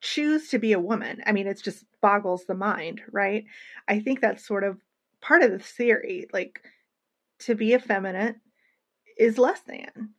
[0.00, 1.22] choose to be a woman?
[1.26, 3.44] I mean, it just boggles the mind, right?
[3.88, 4.78] I think that's sort of
[5.20, 6.26] part of the theory.
[6.32, 6.60] Like,
[7.40, 8.36] to be effeminate
[9.18, 10.10] is less than.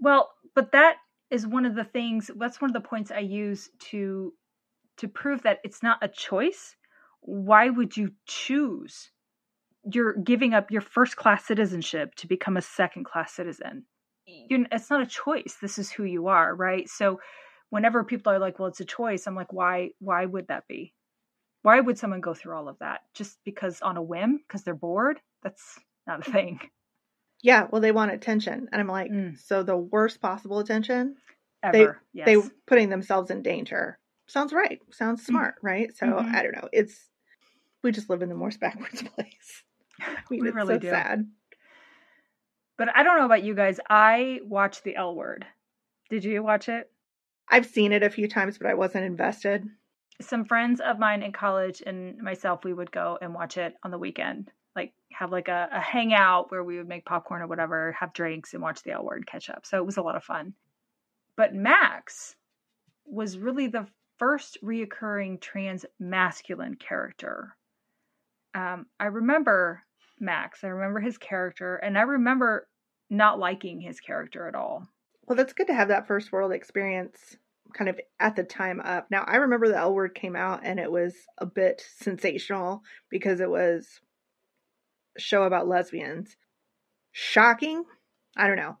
[0.00, 0.96] Well, but that
[1.30, 4.32] is one of the things, that's one of the points I use to
[4.96, 6.76] to prove that it's not a choice,
[7.20, 9.10] why would you choose?
[9.92, 13.86] You're giving up your first class citizenship to become a second class citizen.
[14.26, 15.56] You're, it's not a choice.
[15.60, 16.88] This is who you are, right?
[16.88, 17.20] So,
[17.70, 19.90] whenever people are like, "Well, it's a choice," I'm like, "Why?
[19.98, 20.94] Why would that be?
[21.62, 24.74] Why would someone go through all of that just because on a whim because they're
[24.74, 25.20] bored?
[25.42, 26.60] That's not a thing."
[27.42, 29.38] Yeah, well, they want attention, and I'm like, mm.
[29.38, 31.16] so the worst possible attention.
[31.62, 31.72] Ever,
[32.12, 32.26] they yes.
[32.26, 34.80] they putting themselves in danger sounds right.
[34.90, 35.26] Sounds mm.
[35.26, 35.96] smart, right?
[35.96, 36.34] So mm-hmm.
[36.34, 36.68] I don't know.
[36.72, 37.08] It's
[37.82, 39.62] we just live in the most backwards place.
[40.00, 40.90] I mean, we it's really so do.
[40.90, 41.26] sad.
[42.76, 43.78] But I don't know about you guys.
[43.88, 45.46] I watched the L Word.
[46.10, 46.90] Did you watch it?
[47.48, 49.68] I've seen it a few times, but I wasn't invested.
[50.20, 53.90] Some friends of mine in college and myself, we would go and watch it on
[53.90, 54.50] the weekend.
[54.74, 58.54] Like have like a, a hangout where we would make popcorn or whatever, have drinks
[58.54, 59.64] and watch the L Word catch up.
[59.66, 60.54] So it was a lot of fun.
[61.36, 62.34] But Max
[63.06, 63.86] was really the
[64.18, 67.56] first reoccurring trans masculine character.
[68.54, 69.83] Um, I remember
[70.20, 70.64] Max.
[70.64, 72.68] I remember his character, and I remember
[73.10, 74.88] not liking his character at all.
[75.26, 77.36] Well, that's good to have that first world experience
[77.72, 79.10] kind of at the time up.
[79.10, 83.40] Now, I remember the L word came out and it was a bit sensational because
[83.40, 84.00] it was
[85.16, 86.36] a show about lesbians.
[87.12, 87.84] Shocking?
[88.36, 88.78] I don't know.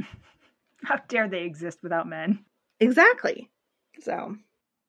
[0.84, 2.44] How dare they exist without men?
[2.80, 3.50] Exactly.
[4.00, 4.36] So,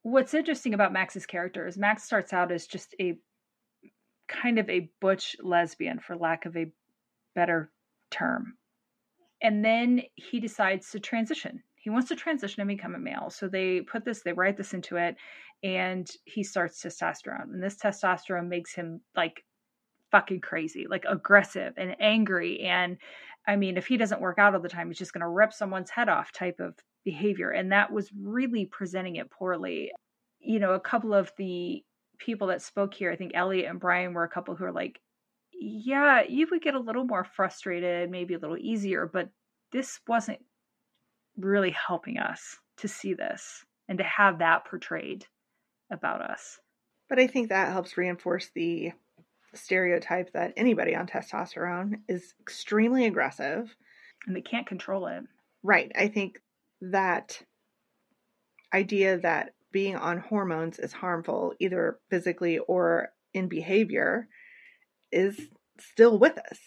[0.02, 3.18] what's interesting about Max's character is Max starts out as just a
[4.30, 6.70] kind of a butch lesbian, for lack of a
[7.34, 7.70] better
[8.10, 8.54] term.
[9.42, 11.62] And then he decides to transition.
[11.76, 13.30] He wants to transition and become a male.
[13.30, 15.16] So they put this, they write this into it,
[15.62, 17.52] and he starts testosterone.
[17.52, 19.44] And this testosterone makes him like
[20.10, 22.60] fucking crazy, like aggressive and angry.
[22.60, 22.98] And
[23.48, 25.52] I mean, if he doesn't work out all the time, he's just going to rip
[25.52, 27.50] someone's head off type of behavior.
[27.50, 29.90] And that was really presenting it poorly.
[30.38, 31.82] You know, a couple of the
[32.20, 35.00] people that spoke here, I think Elliot and Brian were a couple who are like,
[35.52, 39.28] yeah, you would get a little more frustrated, maybe a little easier, but
[39.72, 40.38] this wasn't
[41.36, 45.26] really helping us to see this and to have that portrayed
[45.90, 46.58] about us.
[47.08, 48.92] But I think that helps reinforce the
[49.54, 53.74] stereotype that anybody on testosterone is extremely aggressive
[54.26, 55.24] and they can't control it.
[55.62, 55.90] Right.
[55.96, 56.40] I think
[56.80, 57.42] that
[58.72, 64.28] idea that being on hormones is harmful, either physically or in behavior,
[65.12, 65.38] is
[65.78, 66.58] still with us.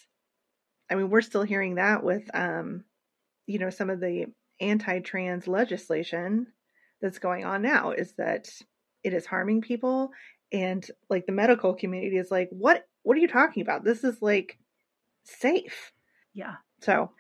[0.89, 2.84] I mean, we're still hearing that with, um,
[3.48, 4.28] you know, some of the
[4.62, 6.48] anti-trans legislation
[7.02, 8.50] that's going on now is that
[9.04, 10.12] it is harming people.
[10.52, 13.84] And like the medical community is like what what are you talking about?
[13.84, 14.58] This is like
[15.26, 15.92] safe.
[16.34, 16.56] Yeah.
[16.82, 17.12] So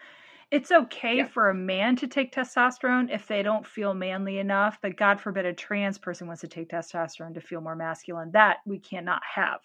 [0.53, 1.27] it's okay Yeah.
[1.27, 5.45] for a man to take testosterone if they don't feel manly enough, but God forbid
[5.47, 8.31] a trans person wants to take testosterone to feel more masculine.
[8.33, 9.61] That we cannot have.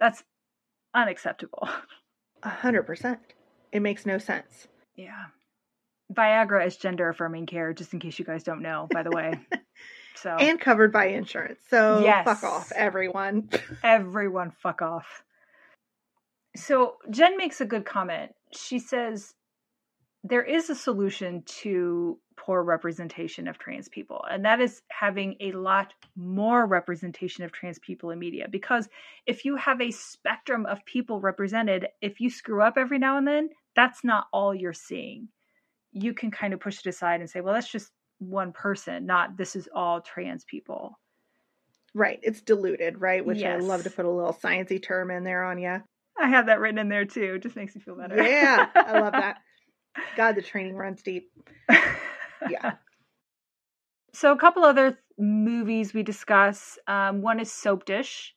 [0.00, 0.24] That's
[0.92, 1.68] unacceptable.
[2.42, 3.20] a hundred percent
[3.72, 5.26] it makes no sense Yeah.
[6.12, 9.38] Viagra is gender affirming care, just in case you guys don't know, by the way.
[10.16, 12.24] So and covered by insurance so Yes.
[12.24, 13.50] fuck off everyone
[13.84, 15.22] everyone fuck off.
[16.56, 18.32] So Jen makes a good comment.
[18.52, 19.34] She says
[20.26, 25.52] there is a solution to poor representation of trans people, and that is having a
[25.52, 28.46] lot more representation of trans people in media.
[28.50, 28.88] Because
[29.26, 33.28] if you have a spectrum of people represented, if you screw up every now and
[33.28, 35.28] then, that's not all you're seeing.
[35.92, 39.36] You can kind of push it aside and say, well, that's just one person, not
[39.36, 40.98] this is all trans people.
[41.94, 45.44] right it's diluted right which i love to put a little sciencey term in there
[45.44, 45.80] on you
[46.18, 47.34] I have that written in there too.
[47.34, 48.16] It just makes me feel better.
[48.22, 49.38] yeah i love that
[50.16, 51.30] god the training runs deep
[52.50, 52.74] Yeah.
[54.12, 56.78] So a couple other th- movies we discuss.
[56.86, 58.30] Um, one is Soapdish,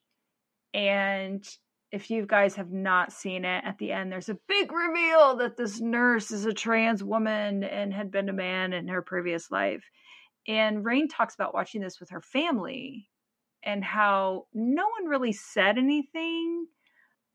[0.74, 1.48] and
[1.91, 5.56] if you guys have not seen it, at the end there's a big reveal that
[5.56, 9.84] this nurse is a trans woman and had been a man in her previous life.
[10.48, 13.10] And Rain talks about watching this with her family
[13.63, 16.67] and how no one really said anything,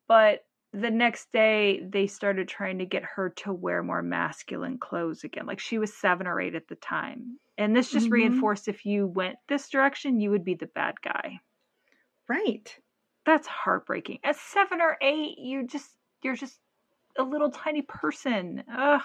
[0.09, 0.41] but
[0.73, 5.47] the next day they started trying to get her to wear more masculine clothes again.
[5.47, 7.39] Like she was seven or eight at the time.
[7.59, 8.11] And this just Mhm.
[8.11, 11.41] reinforced if you went this direction, you would be the bad guy.
[12.29, 12.81] right
[13.25, 14.21] That's heartbreaking.
[14.25, 16.61] At seven or eight, you just you're just
[17.19, 18.65] a little tiny person.
[18.69, 19.03] Ugh.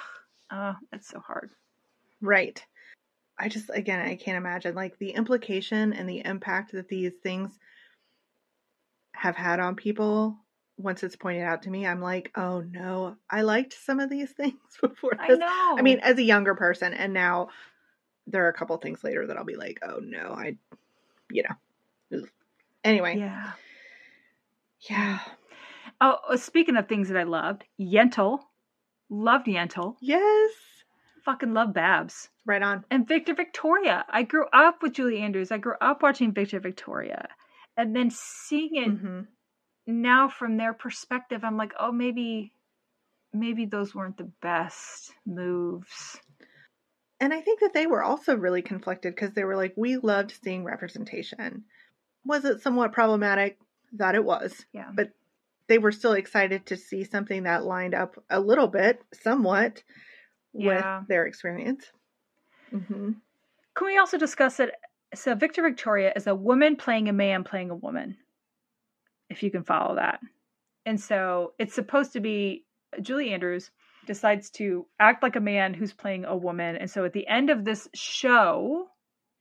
[0.52, 1.52] Oh, that's so hard.
[2.22, 2.64] Right.
[3.40, 7.60] I just, again, I can't imagine like the implication and the impact that these things
[9.16, 10.46] have had on people.
[10.78, 14.32] Once it's pointed out to me, I'm like, oh no, I liked some of these
[14.38, 15.76] things before I know.
[15.78, 17.50] I mean, as a younger person, and now
[18.28, 20.58] there are a couple things later that I'll be like, oh no, I,
[21.32, 22.18] you know.
[22.20, 22.30] Ugh.
[22.84, 23.52] Anyway, yeah.
[24.90, 25.20] yeah.
[26.00, 28.40] Oh, uh, speaking of things that I loved, Yentl.
[29.10, 29.96] Loved Yentl.
[30.02, 30.52] Yes.
[31.26, 32.30] Fucking love Babs.
[32.46, 32.86] Right on.
[32.92, 34.06] and Victor Victoria.
[34.10, 35.52] I grew up with Julie Andrews.
[35.52, 37.28] I grew up watching Victor Victoria.
[37.76, 39.22] And then seeing it hmm
[39.88, 42.52] now from their perspective, I'm like, oh, maybe,
[43.34, 46.20] maybe those weren't the best moves.
[47.20, 50.34] And I think that they were also really conflicted because they were like, we loved
[50.44, 51.64] seeing representation.
[52.26, 53.58] Was it somewhat problematic?
[53.94, 54.66] That it was.
[54.74, 54.92] Yeah.
[54.94, 55.12] But
[55.68, 59.82] they were still excited to see something that lined up a little bit, somewhat,
[60.54, 61.00] Yeah.
[61.00, 61.86] with their experience.
[62.70, 63.12] hmm
[63.76, 64.72] Can we also discuss it?
[65.16, 68.18] So, Victor Victoria is a woman playing a man playing a woman,
[69.30, 70.20] if you can follow that.
[70.86, 72.66] And so it's supposed to be
[73.02, 73.72] Julie Andrews
[74.06, 76.78] decides to act like a man who's playing a woman.
[76.78, 78.88] And so at the end of this show,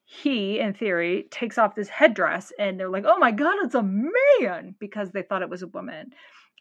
[0.05, 3.83] he, in theory, takes off this headdress and they're like, oh my God, it's a
[3.83, 6.11] man because they thought it was a woman.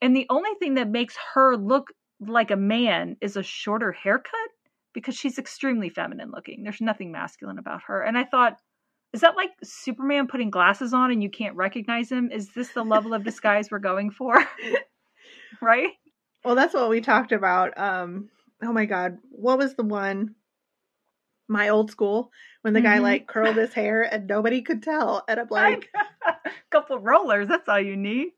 [0.01, 4.31] And the only thing that makes her look like a man is a shorter haircut
[4.93, 6.63] because she's extremely feminine looking.
[6.63, 8.01] There's nothing masculine about her.
[8.01, 8.57] And I thought,
[9.15, 12.29] is that like Superman putting glasses on and you can't recognize him?
[12.33, 14.45] Is this the level of disguise we're going for?
[15.61, 15.91] right?
[16.43, 17.77] Well, that's what we talked about.
[17.79, 18.27] Um,
[18.61, 20.35] oh my God, what was the one?
[21.47, 22.29] My old school
[22.61, 23.03] when the guy Mhm.
[23.03, 25.89] like curled his hair and nobody could tell, and I'm like,
[26.27, 26.33] a
[26.69, 28.31] couple rollers, that's all you need.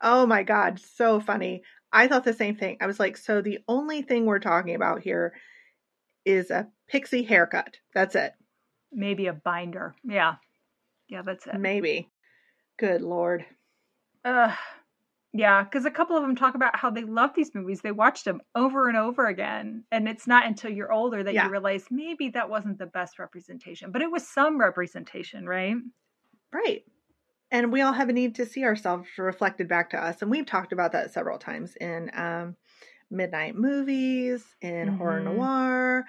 [0.00, 1.64] Oh my god, so funny.
[1.92, 2.76] I thought the same thing.
[2.80, 5.32] I was like, so the only thing we're talking about here
[6.24, 7.78] is a pixie haircut.
[7.94, 8.34] That's it.
[8.92, 9.96] Maybe a binder.
[10.04, 10.36] Yeah.
[11.08, 11.60] Yeah, that's it.
[11.60, 12.10] Maybe.
[12.78, 13.46] Good lord.
[14.24, 14.54] Uh,
[15.32, 17.82] yeah, because a couple of them talk about how they love these movies.
[17.82, 19.84] They watched them over and over again.
[19.92, 21.40] And it's not until you're older that Yeah.
[21.40, 25.76] you realize maybe that wasn't the best representation, but it was some representation, right?
[26.52, 26.84] Right.
[27.50, 30.22] And we all have a need to see ourselves reflected back to us.
[30.22, 32.56] And we've talked about that several times in um,
[33.10, 35.22] midnight movies, in horror Mhm.
[35.22, 36.04] noir.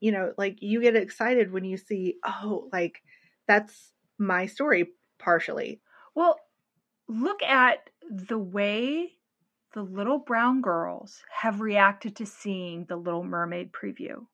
[0.00, 3.02] You know, like you get excited when you see, oh, like
[3.48, 5.80] that's my story partially.
[6.14, 6.38] Well,
[7.08, 9.12] look at the way
[9.74, 14.26] the little brown girls have reacted to seeing the Little Mermaid preview.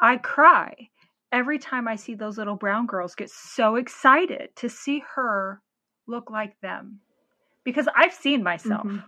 [0.00, 0.90] I cry
[1.32, 5.62] every time I see those little brown girls get so excited to see her
[6.06, 7.00] look like them
[7.64, 8.86] because I've seen myself.
[8.86, 9.04] Mhm.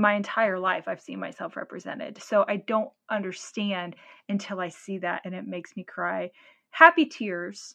[0.00, 2.20] My entire life I've seen myself represented.
[2.22, 3.96] So I don't understand
[4.28, 6.30] until I see that and it makes me cry.
[6.70, 7.74] Happy tears.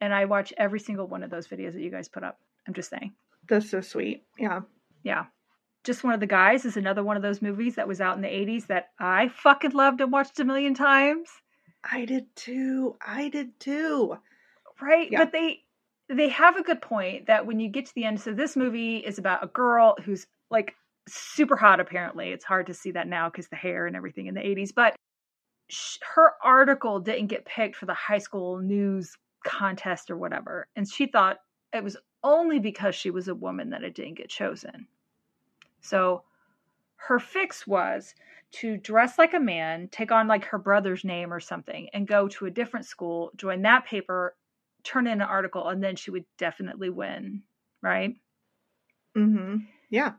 [0.00, 2.40] And I watch every single one of those videos that you guys put up.
[2.66, 3.12] I'm just saying.
[3.48, 4.24] That's so sweet.
[4.38, 4.60] Yeah.
[5.02, 5.26] Yeah.
[5.84, 8.22] Just One of the Guys is another one of those movies that was out in
[8.22, 11.28] the 80s that I fucking loved and watched a million times.
[11.84, 12.96] I did too.
[13.06, 14.16] I did too.
[14.80, 15.10] Right?
[15.10, 15.24] Yeah.
[15.24, 15.60] But they
[16.08, 18.96] they have a good point that when you get to the end so this movie
[18.96, 20.74] is about a girl who's like
[21.14, 22.30] super hot apparently.
[22.30, 24.94] It's hard to see that now because the hair and everything in the 80s but
[25.68, 30.88] sh- her article didn't get picked for the high school news contest or whatever and
[30.88, 31.38] she thought
[31.72, 34.86] it was only because she was a woman that it didn't get chosen.
[35.80, 36.24] So
[36.96, 38.14] her fix was
[38.52, 42.28] to dress like a man take on like her brother's name or something and go
[42.28, 44.36] to a different school join that paper
[44.82, 47.42] turn in an article and then she would definitely win
[47.82, 48.14] right?
[49.16, 49.56] Mm-hmm.
[49.88, 50.12] Yeah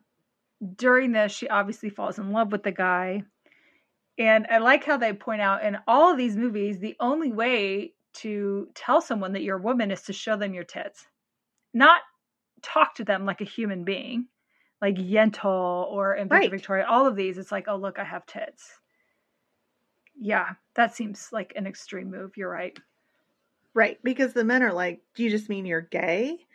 [0.75, 3.23] during this, she obviously falls in love with the guy.
[4.17, 7.93] And I like how they point out in all of these movies, the only way
[8.13, 11.07] to tell someone that you're a woman is to show them your tits,
[11.73, 12.01] not
[12.61, 14.27] talk to them like a human being,
[14.81, 16.51] like Yentl or in right.
[16.51, 16.85] Victoria.
[16.87, 18.79] All of these, it's like, oh, look, I have tits.
[20.19, 22.37] Yeah, that seems like an extreme move.
[22.37, 22.77] You're right.
[23.73, 26.45] Right, because the men are like, "Do you just mean you're gay?"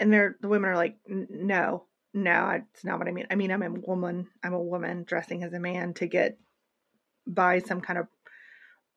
[0.00, 1.84] And they're the women are like, "No,
[2.14, 3.26] no, it's not what I mean.
[3.30, 4.28] I mean, I'm a woman.
[4.42, 6.38] I'm a woman dressing as a man to get
[7.26, 8.06] by some kind of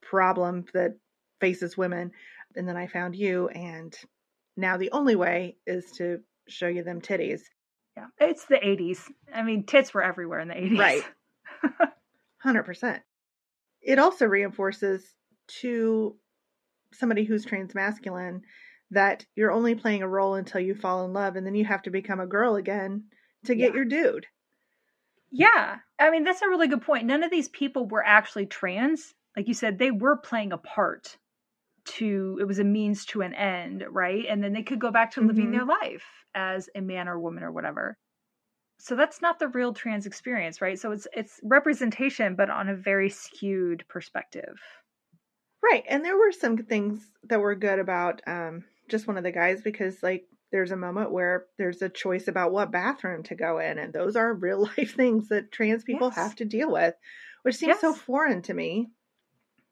[0.03, 0.95] problem that
[1.41, 2.11] faces women.
[2.55, 3.95] And then I found you, and
[4.55, 7.41] now the only way is to show you them titties.
[7.97, 8.99] Yeah, it's the 80s.
[9.33, 10.77] I mean, tits were everywhere in the 80s.
[10.77, 11.03] Right.
[12.45, 12.99] 100%.
[13.81, 15.03] It also reinforces
[15.61, 16.15] to
[16.93, 18.43] somebody who's trans masculine
[18.91, 21.81] that you're only playing a role until you fall in love and then you have
[21.83, 23.03] to become a girl again
[23.45, 23.75] to get yeah.
[23.75, 24.25] your dude.
[25.31, 25.77] Yeah.
[25.99, 27.05] I mean, that's a really good point.
[27.05, 29.13] None of these people were actually trans.
[29.35, 31.17] Like you said, they were playing a part
[31.85, 34.25] to, it was a means to an end, right?
[34.27, 35.53] And then they could go back to living mm-hmm.
[35.53, 37.97] their life as a man or woman or whatever.
[38.79, 40.77] So that's not the real trans experience, right?
[40.79, 44.59] So it's it's representation but on a very skewed perspective.
[45.63, 45.83] Right.
[45.89, 49.61] And there were some things that were good about um just one of the guys
[49.61, 53.77] because like there's a moment where there's a choice about what bathroom to go in
[53.77, 56.15] and those are real life things that trans people yes.
[56.15, 56.95] have to deal with
[57.43, 57.81] which seems yes.
[57.81, 58.89] so foreign to me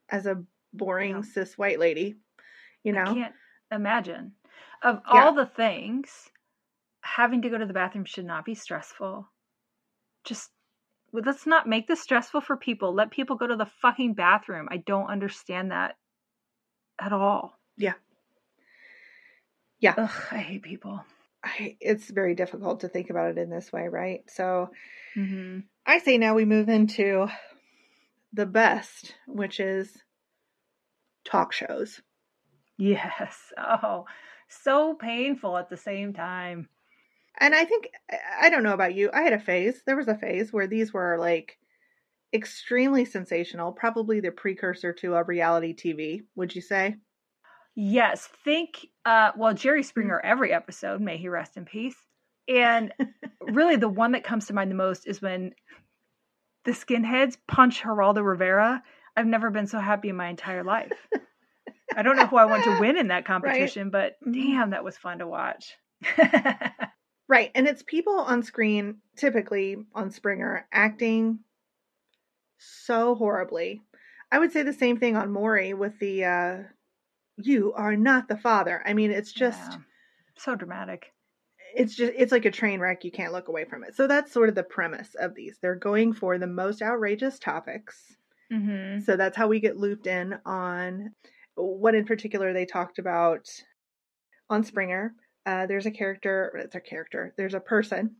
[0.10, 0.44] as a
[0.74, 1.22] boring yeah.
[1.22, 2.16] cis white lady
[2.84, 3.36] you know I can't
[3.72, 4.34] imagine
[4.84, 5.26] of yeah.
[5.26, 6.30] all the things
[7.02, 9.28] having to go to the bathroom should not be stressful
[10.24, 10.50] just
[11.14, 14.78] let's not make this stressful for people let people go to the fucking bathroom i
[14.78, 15.96] don't understand that
[17.00, 17.94] at all yeah
[19.80, 19.96] yeah.
[19.98, 21.04] Ugh, I hate people.
[21.44, 24.22] I, it's very difficult to think about it in this way, right?
[24.28, 24.72] So
[25.16, 25.60] mm-hmm.
[25.86, 27.28] I say now we move into
[28.34, 29.96] the best, which is
[31.24, 32.02] talk shows.
[32.78, 33.54] Yes.
[33.58, 34.06] Oh,
[34.48, 36.70] so painful at the same time.
[37.40, 37.90] And I think,
[38.42, 40.94] I don't know about you, I had a phase, there was a phase where these
[40.94, 41.58] were like
[42.34, 46.96] extremely sensational, probably the precursor to a reality TV, would you say?
[47.76, 49.84] Yes, think uh well Jerry.
[49.84, 51.98] Springer every episode, may he rest in peace.
[52.48, 52.94] And
[53.42, 55.54] really the one that comes to mind the most is when
[56.66, 58.84] the skinheads punch Geraldo Rivera.
[59.16, 60.92] I've never been so happy in my entire life.
[61.96, 64.14] I don't know who I want to win in that competition, right.
[64.22, 64.52] but mm-hmm.
[64.52, 65.76] damn, that was fun to watch.
[67.30, 67.52] right.
[67.56, 71.40] And it's people on screen, typically on Springer, acting
[72.58, 73.82] so horribly.
[74.32, 76.58] I would say the same thing on Maury with the uh
[77.38, 78.82] you are not the father.
[78.86, 79.78] I mean, it's just yeah.
[80.38, 81.12] so dramatic.
[81.76, 83.04] It's just it's like a train wreck.
[83.04, 83.96] You can't look away from it.
[83.96, 85.58] So that's sort of the premise of these.
[85.62, 88.16] They're going for the most outrageous topics.
[88.52, 89.02] Mm-hmm.
[89.02, 91.12] So that's how we get looped in on
[91.56, 93.48] what in particular they talked about
[94.50, 95.14] on Springer.
[95.46, 96.60] Uh, there's a character.
[96.64, 97.34] It's a character.
[97.38, 98.16] There's a person.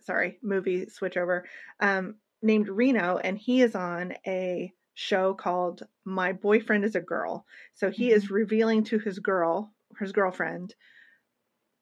[0.00, 1.46] Sorry, movie switch over.
[1.80, 7.44] Um, named Reno, and he is on a show called My Boyfriend is a Girl.
[7.74, 8.16] So he mm-hmm.
[8.16, 10.74] is revealing to his girl, his girlfriend,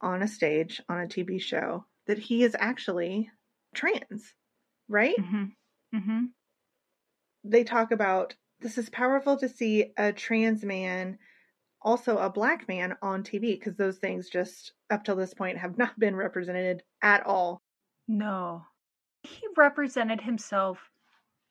[0.03, 3.31] on a stage, on a TV show, that he is actually
[3.75, 4.35] trans,
[4.89, 5.17] right?
[5.17, 5.97] Mm-hmm.
[5.97, 6.25] Mm-hmm.
[7.45, 11.19] They talk about this is powerful to see a trans man,
[11.81, 15.79] also a black man on TV, because those things just up till this point have
[15.79, 17.63] not been represented at all.
[18.09, 18.65] No.
[19.23, 20.79] He represented himself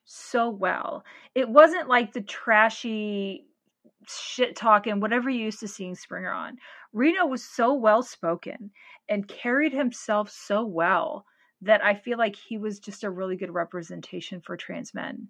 [0.05, 1.03] so well.
[1.35, 3.45] It wasn't like the trashy
[4.07, 6.57] shit talking, whatever you used to seeing Springer on.
[6.91, 8.71] Reno was so well spoken
[9.09, 11.25] and carried himself so well
[11.61, 15.29] that I feel like he was just a really good representation for trans men.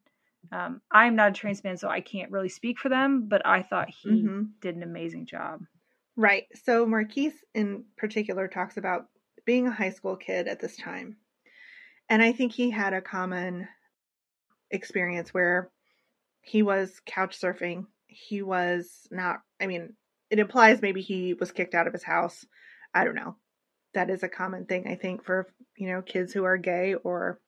[0.51, 3.61] Um, I'm not a trans man, so I can't really speak for them, but I
[3.61, 4.43] thought he mm-hmm.
[4.59, 5.61] did an amazing job.
[6.15, 6.45] Right.
[6.63, 9.07] So Marquise in particular talks about
[9.45, 11.17] being a high school kid at this time.
[12.09, 13.67] And I think he had a common
[14.73, 15.69] experience where
[16.41, 17.85] he was couch surfing.
[18.07, 19.93] He was not, I mean,
[20.29, 22.45] it implies maybe he was kicked out of his house.
[22.93, 23.37] I don't know.
[23.93, 25.47] That is a common thing, I think, for,
[25.77, 27.39] you know, kids who are gay or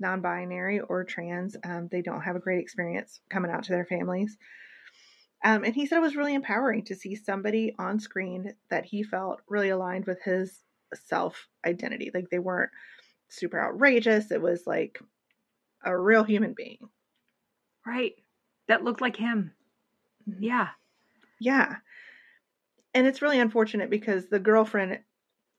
[0.00, 1.56] non binary or trans.
[1.64, 4.36] Um, they don't have a great experience coming out to their families.
[5.44, 9.02] Um, and he said it was really empowering to see somebody on screen that he
[9.02, 10.60] felt really aligned with his
[10.94, 12.10] self identity.
[12.12, 12.70] Like they weren't
[13.28, 14.30] super outrageous.
[14.30, 15.00] It was like
[15.84, 16.78] a real human being.
[17.86, 18.14] Right.
[18.68, 19.52] That looked like him.
[20.28, 20.42] Mm-hmm.
[20.42, 20.68] Yeah.
[21.40, 21.76] Yeah.
[22.94, 25.00] And it's really unfortunate because the girlfriend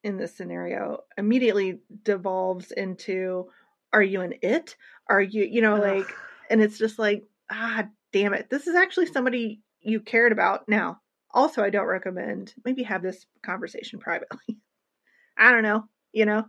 [0.04, 3.50] in this scenario immediately devolves into
[3.92, 4.76] are you an it?
[5.08, 6.12] Are you, you know, like,
[6.50, 8.50] and it's just like, ah, damn it.
[8.50, 10.68] This is actually somebody you cared about.
[10.68, 11.02] Now,
[11.32, 14.58] also, I don't recommend maybe have this conversation privately.
[15.38, 16.46] I don't know, you know?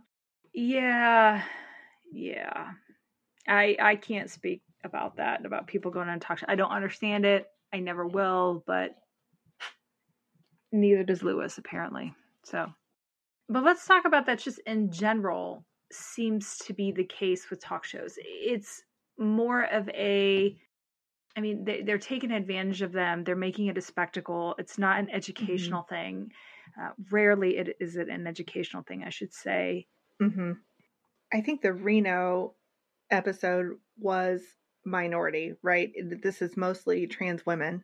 [0.53, 1.43] Yeah.
[2.11, 2.71] Yeah.
[3.47, 6.45] I I can't speak about that, about people going on talk show.
[6.47, 7.47] I don't understand it.
[7.73, 8.95] I never will, but
[10.71, 12.13] neither does Lewis, apparently.
[12.43, 12.67] So,
[13.49, 17.83] but let's talk about that just in general seems to be the case with talk
[17.85, 18.17] shows.
[18.17, 18.83] It's
[19.17, 20.57] more of a
[21.37, 23.23] I mean, they, are taking advantage of them.
[23.23, 24.55] They're making it a spectacle.
[24.57, 25.15] It's not an mm-hmm.
[25.15, 25.95] educational mm-hmm.
[25.95, 26.31] thing.
[26.81, 29.87] Uh, rarely it is it an educational thing, I should say.
[30.21, 30.53] Mm-hmm.
[31.33, 32.53] I think the Reno
[33.11, 34.41] episode was
[34.85, 35.91] minority, right?
[36.21, 37.83] This is mostly trans women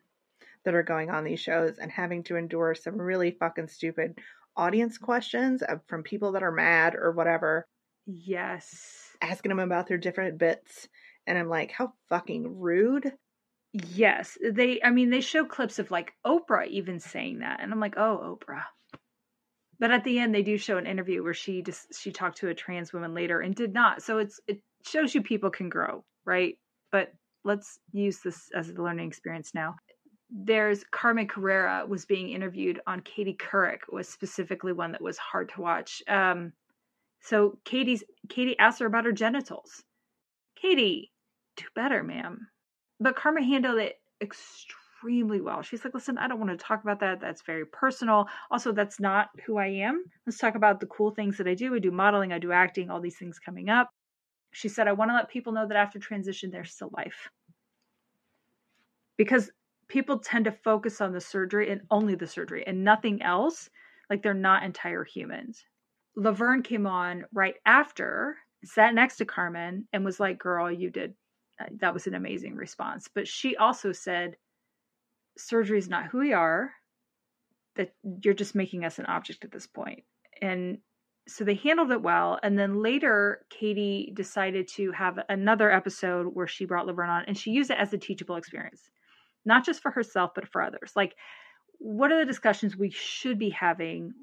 [0.66, 4.20] that are going on these shows and having to endure some really fucking stupid
[4.56, 7.68] audience questions from people that are mad or whatever.
[8.06, 9.10] Yes.
[9.22, 10.88] Asking them about their different bits.
[11.26, 13.12] And I'm like, how fucking rude.
[13.74, 14.38] Yes.
[14.44, 17.60] They, I mean, they show clips of like Oprah even saying that.
[17.62, 18.64] And I'm like, oh, Oprah.
[19.80, 22.50] But at the end, they do show an interview where she just, she talked to
[22.50, 24.04] a trans woman later and did not.
[24.04, 26.58] So it's, it shows you people can grow, right?
[26.92, 27.14] But
[27.44, 29.76] let's use this as a learning experience now
[30.32, 35.50] there's Carmen Carrera was being interviewed on Katie Couric was specifically one that was hard
[35.50, 36.02] to watch.
[36.08, 36.54] Um,
[37.22, 39.84] so Katie's Katie asked her about her genitals.
[40.60, 41.12] Katie,
[41.58, 42.48] do better, ma'am.
[43.00, 45.62] But Karma handled it extremely well.
[45.62, 47.20] She's like, listen, I don't want to talk about that.
[47.20, 48.28] That's very personal.
[48.50, 50.04] Also, that's not who I am.
[50.26, 51.76] Let's talk about the cool things that I do.
[51.76, 53.90] I do modeling, I do acting, all these things coming up.
[54.52, 57.30] She said, I want to let people know that after transition, there's still life.
[59.18, 59.52] Because
[59.88, 63.70] people tend to focus on the surgery and only the surgery and nothing else.
[64.10, 65.64] Like they're not entire humans.
[66.16, 71.14] Laverne came on right after, sat next to Carmen, and was like, Girl, you did.
[71.60, 73.08] Uh, that was an amazing response.
[73.14, 74.36] But she also said,
[75.38, 76.72] Surgery is not who we are,
[77.76, 77.94] that
[78.24, 80.04] you're just making us an object at this point.
[80.42, 80.80] And
[81.32, 82.40] so they handled it well.
[82.44, 87.38] And then later, Katie decided to have another episode where she brought Laverne on and
[87.38, 88.90] she used it as a teachable experience,
[89.46, 90.94] not just for herself, but for others.
[90.96, 91.16] Like,
[91.80, 94.14] what are the discussions we should be having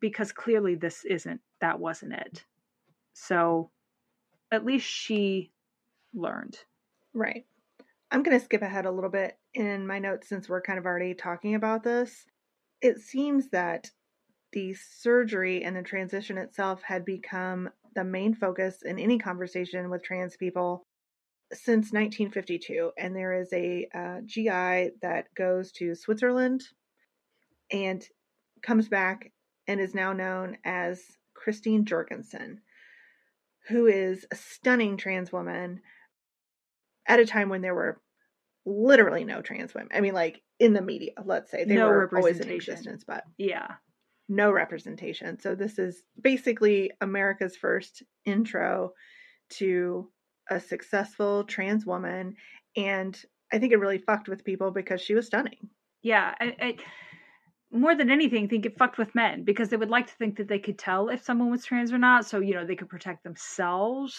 [0.00, 2.44] because clearly this isn't that wasn't it.
[3.12, 3.70] So
[4.52, 5.52] at least she
[6.14, 6.58] learned.
[7.14, 7.46] Right.
[8.10, 10.86] I'm going to skip ahead a little bit in my notes since we're kind of
[10.86, 12.26] already talking about this.
[12.80, 13.90] It seems that
[14.56, 20.02] the surgery and the transition itself had become the main focus in any conversation with
[20.02, 20.82] trans people
[21.52, 22.90] since 1952.
[22.96, 26.62] And there is a uh, GI that goes to Switzerland
[27.70, 28.02] and
[28.62, 29.30] comes back
[29.68, 31.02] and is now known as
[31.34, 32.62] Christine Jorgensen,
[33.68, 35.82] who is a stunning trans woman
[37.06, 38.00] at a time when there were
[38.64, 39.90] literally no trans women.
[39.94, 43.22] I mean, like in the media, let's say they no were always in existence, but
[43.36, 43.74] yeah,
[44.28, 45.38] no representation.
[45.40, 48.92] So this is basically America's first intro
[49.50, 50.10] to
[50.50, 52.34] a successful trans woman,
[52.76, 53.20] and
[53.52, 55.70] I think it really fucked with people because she was stunning.
[56.02, 56.76] Yeah, I, I
[57.72, 60.48] more than anything think it fucked with men because they would like to think that
[60.48, 63.24] they could tell if someone was trans or not so you know they could protect
[63.24, 64.16] themselves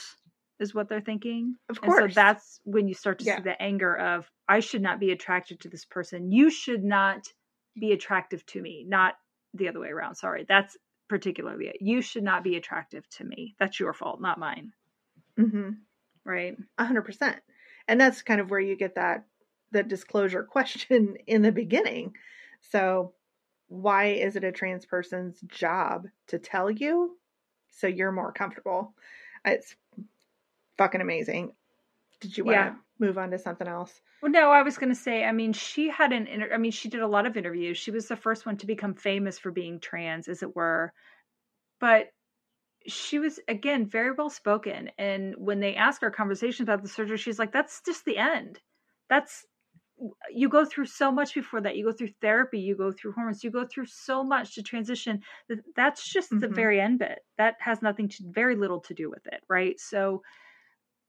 [0.59, 3.37] is what they're thinking of course and so that's when you start to yeah.
[3.37, 7.25] see the anger of i should not be attracted to this person you should not
[7.79, 9.15] be attractive to me not
[9.57, 10.77] the other way around sorry that's
[11.07, 14.71] particularly it you should not be attractive to me that's your fault not mine
[15.37, 15.69] mm-hmm.
[16.25, 17.35] right 100%
[17.87, 19.25] and that's kind of where you get that
[19.71, 22.13] the disclosure question in the beginning
[22.61, 23.13] so
[23.69, 27.17] why is it a trans person's job to tell you
[27.69, 28.93] so you're more comfortable?
[29.45, 29.75] It's
[30.77, 31.53] fucking amazing.
[32.19, 32.69] Did you want Yeah.
[32.69, 34.01] to move on to something else?
[34.21, 36.71] Well, no, I was going to say, I mean, she had an, inter- I mean,
[36.71, 37.77] she did a lot of interviews.
[37.77, 40.91] She was the first one to become famous for being trans, as it were.
[41.79, 42.09] But
[42.87, 44.91] she was, again, very well spoken.
[44.97, 48.61] And when they asked her conversations about the surgery, she's like, that's just the end.
[49.09, 49.45] That's,
[50.29, 51.77] you go through so much before that.
[51.77, 55.21] You go through therapy, you go through hormones, you go through so much to transition.
[55.75, 56.49] That's just the Mhm.
[56.49, 57.19] very end bit.
[57.37, 59.79] That has nothing to, very little to do with it, right?
[59.79, 60.23] So,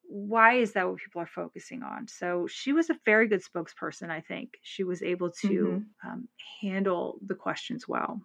[0.08, 2.08] why is that what people are focusing on?
[2.08, 4.10] So she was a very good spokesperson.
[4.10, 6.28] I think she was able to um,
[6.62, 8.22] handle the questions well.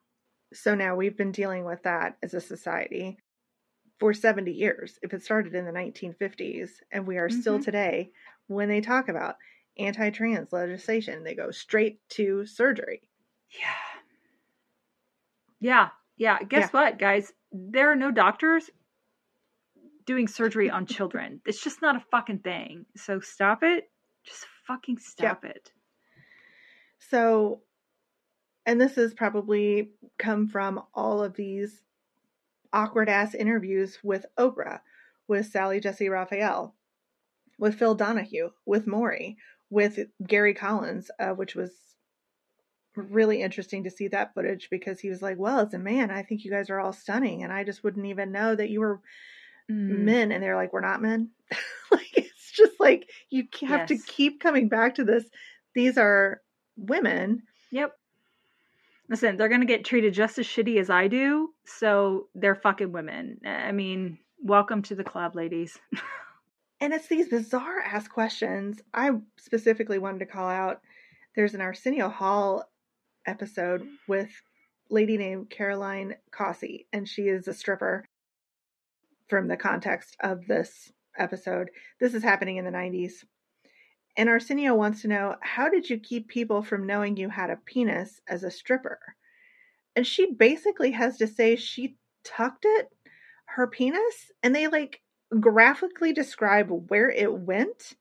[0.53, 3.19] So now we've been dealing with that as a society
[3.99, 4.99] for 70 years.
[5.01, 7.61] If it started in the 1950s and we are still Mhm.
[7.61, 8.11] today,
[8.47, 9.37] when they talk about
[9.77, 13.09] anti trans legislation, they go straight to surgery.
[13.49, 13.75] Yeah.
[15.59, 15.89] Yeah.
[16.17, 16.39] Yeah.
[16.43, 17.33] Guess what, guys?
[17.51, 18.69] There are no doctors
[20.05, 21.41] doing surgery on children.
[21.45, 22.85] It's just not a fucking thing.
[22.95, 23.89] So stop it.
[24.23, 25.71] Just fucking stop it.
[27.09, 27.61] So,
[28.65, 31.81] and this has probably come from all of these
[32.71, 34.79] awkward ass interviews with Oprah,
[35.27, 36.73] with Sally Jessy Raphael,
[37.59, 39.37] with Phil Donahue, with Maury,
[39.69, 41.71] with Gary Collins, uh, which was
[42.95, 46.23] really interesting to see that footage because he was like, Well, as a man, I
[46.23, 49.01] think you guys are all stunning, and I just wouldn't even know that you were
[49.71, 49.99] Mm.
[49.99, 50.31] men.
[50.31, 51.29] And they're like, We're not men.
[51.91, 55.25] like, it's just like you have to keep coming back to this.
[55.73, 56.41] These are
[56.75, 57.43] women
[57.73, 57.91] Yep.
[59.09, 63.39] Listen, they're gonna get treated just as shitty as I do, so they're fucking women.
[63.43, 65.79] I mean, welcome to the club, ladies.
[66.79, 68.81] And it's these bizarre ass questions.
[68.93, 70.81] I specifically wanted to call out
[71.35, 72.69] there's an Arsenio Hall
[73.25, 74.29] episode with
[74.89, 78.05] lady named Caroline Cossey, and she is a stripper
[79.33, 81.71] from the context of this episode.
[81.99, 83.23] This is happening in the 90s.
[84.15, 87.55] And Arsenio wants to know how did you keep people from knowing you had a
[87.55, 88.99] penis as a stripper?
[89.95, 92.89] And she basically has to say she tucked it,
[93.45, 95.01] her penis, and they like
[95.39, 97.95] graphically describe where it went.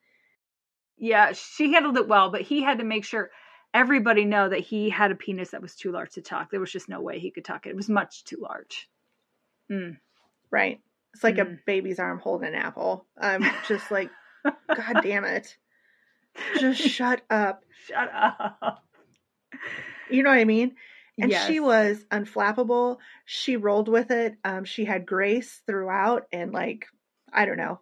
[0.99, 3.31] Yeah, she handled it well, but he had to make sure
[3.73, 6.51] everybody know that he had a penis that was too large to tuck.
[6.51, 7.71] There was just no way he could tuck it.
[7.71, 8.91] It was much too large.
[9.71, 9.97] Mm.
[10.51, 10.83] Right.
[11.15, 11.65] It's like a Mm.
[11.67, 13.07] baby's arm holding an apple.
[13.19, 14.11] I'm just like,
[14.45, 15.57] God damn it.
[16.59, 17.65] Just shut up.
[17.87, 18.85] Shut up.
[20.11, 20.77] You know what I mean?
[21.19, 22.99] And she was unflappable.
[23.27, 24.37] She rolled with it.
[24.45, 26.87] Um, she had grace throughout, and like,
[27.33, 27.81] I don't know.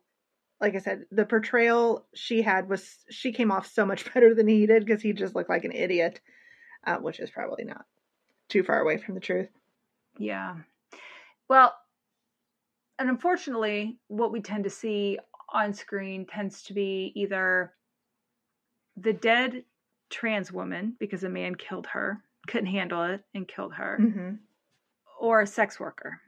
[0.60, 4.48] Like I said, the portrayal she had was she came off so much better than
[4.48, 6.20] he did because he just looked like an idiot,
[6.86, 7.86] uh, which is probably not
[8.48, 9.48] too far away from the truth.
[10.18, 10.56] Yeah.
[11.48, 11.72] Well,
[13.00, 15.18] and unfortunately, what we tend to see
[15.52, 17.72] on screen tends to be either
[18.96, 19.64] the dead
[20.10, 24.34] trans woman because a man killed her, couldn't handle it, and killed her, hmm
[25.18, 26.18] or a sex worker.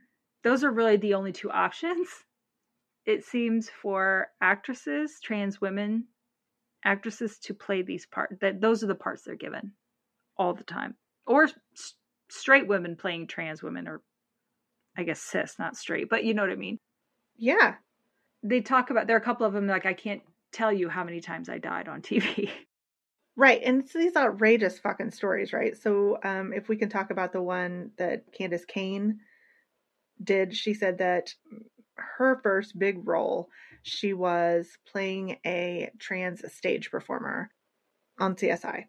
[0.44, 2.08] Those are really the only two options,
[3.06, 6.04] it seems, for actresses, trans women,
[6.84, 8.36] actresses to play these parts.
[8.42, 9.72] That those are the parts they're given
[10.36, 10.94] all the time,
[11.26, 11.94] or s-
[12.30, 14.02] straight women playing trans women, or
[14.96, 16.78] I guess cis, not straight, but you know what I mean.
[17.36, 17.74] Yeah.
[18.42, 20.22] They talk about there are a couple of them like I can't
[20.52, 22.50] tell you how many times I died on TV.
[23.34, 25.74] Right, and it's these outrageous fucking stories, right?
[25.74, 29.20] So, um, if we can talk about the one that Candis Cayne
[30.22, 31.32] did, she said that
[31.96, 33.48] her first big role,
[33.82, 37.50] she was playing a trans stage performer
[38.20, 38.84] on CSI.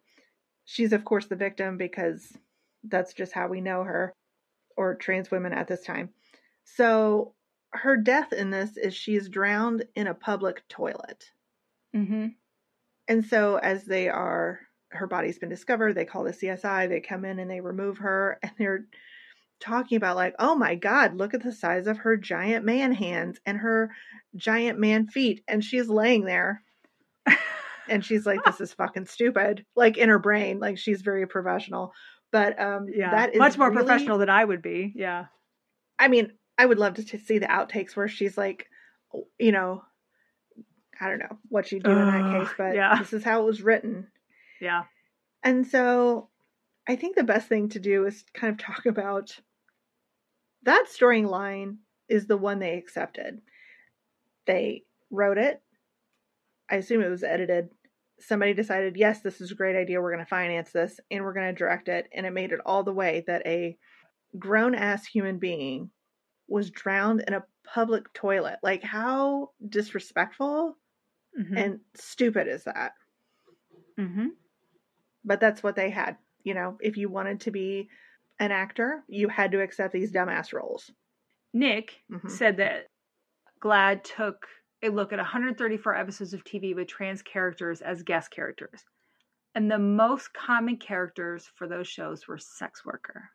[0.65, 2.37] She's, of course, the victim because
[2.83, 4.13] that's just how we know her,
[4.77, 6.09] or trans women at this time.
[6.65, 7.33] So,
[7.71, 11.25] her death in this is she is drowned in a public toilet.
[11.95, 12.27] mm-hmm.
[13.07, 14.59] And so, as they are,
[14.91, 18.39] her body's been discovered, they call the CSI, they come in and they remove her,
[18.41, 18.85] and they're
[19.59, 23.39] talking about, like, oh my God, look at the size of her giant man hands
[23.45, 23.91] and her
[24.35, 25.43] giant man feet.
[25.47, 26.61] And she's laying there
[27.89, 29.65] and she's like, this is fucking stupid.
[29.75, 31.93] Like, in her brain, like, she's very professional.
[32.33, 34.91] But um, Yeah, that is much more really- professional than I would be.
[34.95, 35.27] Yeah.
[35.99, 38.67] I mean, I would love to t- see the outtakes where she's like,
[39.39, 39.83] you know,
[40.99, 42.97] I don't know what she'd do in that case, but yeah.
[42.97, 44.07] this is how it was written.
[44.59, 44.83] Yeah.
[45.43, 46.29] And so
[46.87, 49.39] I think the best thing to do is kind of talk about
[50.63, 51.77] that storyline
[52.09, 53.41] is the one they accepted.
[54.47, 55.61] They wrote it.
[56.69, 57.69] I assume it was edited.
[58.25, 60.01] Somebody decided, yes, this is a great idea.
[60.01, 62.07] We're going to finance this and we're going to direct it.
[62.13, 63.77] And it made it all the way that a
[64.39, 65.91] grown ass human being
[66.47, 68.59] was drowned in a public toilet.
[68.63, 70.77] Like, how disrespectful
[71.37, 71.57] Mhm.
[71.57, 72.93] and stupid is that?
[73.97, 74.29] Mhm.
[75.25, 76.17] But that's what they had.
[76.43, 77.89] You know, if you wanted to be
[78.39, 80.91] an actor, you had to accept these dumbass roles.
[81.53, 82.29] Nick Mhm.
[82.29, 82.87] said that
[83.59, 84.47] GLAAD took
[84.83, 88.83] a look at 134 episodes of TV with trans characters as guest characters.
[89.55, 93.29] And the most common characters for those shows were sex worker.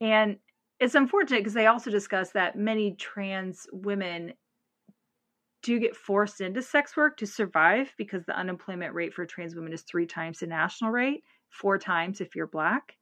[0.00, 0.38] And
[0.80, 4.32] it's unfortunate because they also discuss that many trans women
[5.62, 9.72] do get forced into sex work to survive because the unemployment rate for trans women
[9.72, 12.96] is three times the national rate, four times if you're black.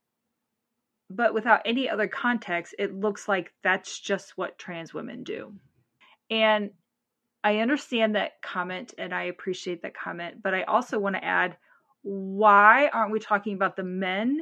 [1.10, 5.52] But without any other context, it looks like that's just what trans women do.
[6.30, 6.70] And
[7.44, 11.58] I understand that comment and I appreciate that comment, but I also want to add
[12.02, 14.40] why aren't we talking about the men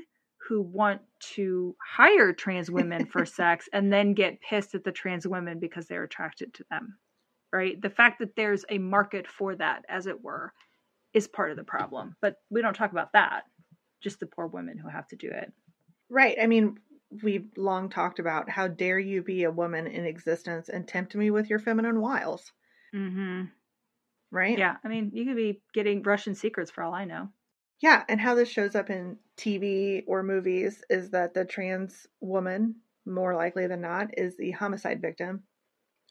[0.48, 1.00] who want
[1.34, 5.86] to hire trans women for sex and then get pissed at the trans women because
[5.86, 6.96] they're attracted to them?
[7.52, 7.80] Right?
[7.82, 10.52] The fact that there's a market for that, as it were,
[11.12, 12.16] is part of the problem.
[12.20, 13.42] But we don't talk about that,
[14.00, 15.52] just the poor women who have to do it.
[16.08, 16.36] Right.
[16.40, 16.78] I mean,
[17.22, 21.30] we've long talked about how dare you be a woman in existence and tempt me
[21.30, 22.52] with your feminine wiles,
[22.94, 23.44] Mm-hmm.
[24.30, 24.58] right?
[24.58, 24.76] Yeah.
[24.84, 27.28] I mean, you could be getting Russian secrets for all I know.
[27.80, 32.76] Yeah, and how this shows up in TV or movies is that the trans woman,
[33.04, 35.42] more likely than not, is the homicide victim.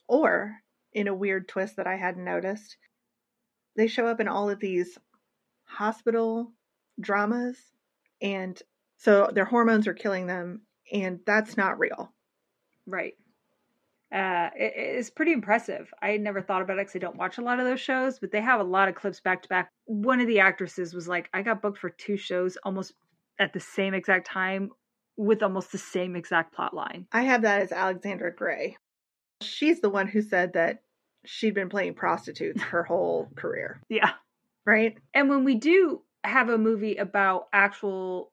[0.07, 0.55] Or,
[0.91, 2.75] in a weird twist that I hadn't noticed,
[3.77, 4.97] they show up in all of these
[5.63, 6.51] hospital
[6.99, 7.57] dramas,
[8.21, 8.61] and
[8.97, 12.11] so their hormones are killing them, and that's not real.
[12.85, 13.13] Right.
[14.13, 15.89] Uh, it, it's pretty impressive.
[16.01, 18.19] I had never thought about it because I don't watch a lot of those shows,
[18.19, 19.71] but they have a lot of clips back to back.
[19.85, 22.93] One of the actresses was like, I got booked for two shows almost
[23.39, 24.71] at the same exact time
[25.17, 27.05] with almost the same exact plot line.
[27.11, 28.77] I have that as Alexandra Grey.
[29.41, 30.81] She's the one who said that
[31.25, 34.11] she'd been playing prostitutes her whole career, Yeah.
[34.65, 34.97] right?
[35.13, 38.31] And when we do have a movie about actual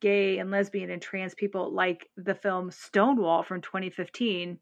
[0.00, 4.58] gay and lesbian and trans people, like the film Stonewall from 2015,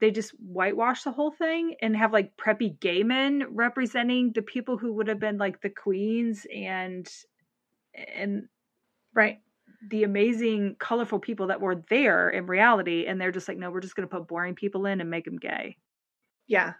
[0.00, 4.78] they just whitewash the whole thing and have like preppy gay men representing the people
[4.78, 7.08] who would have been like the queens and
[7.94, 8.48] and
[9.14, 9.40] Right.
[9.90, 13.80] the amazing colorful people that were there in reality and they're just like no we're
[13.80, 15.76] just going to put boring people in and make them gay
[16.46, 16.74] Yeah.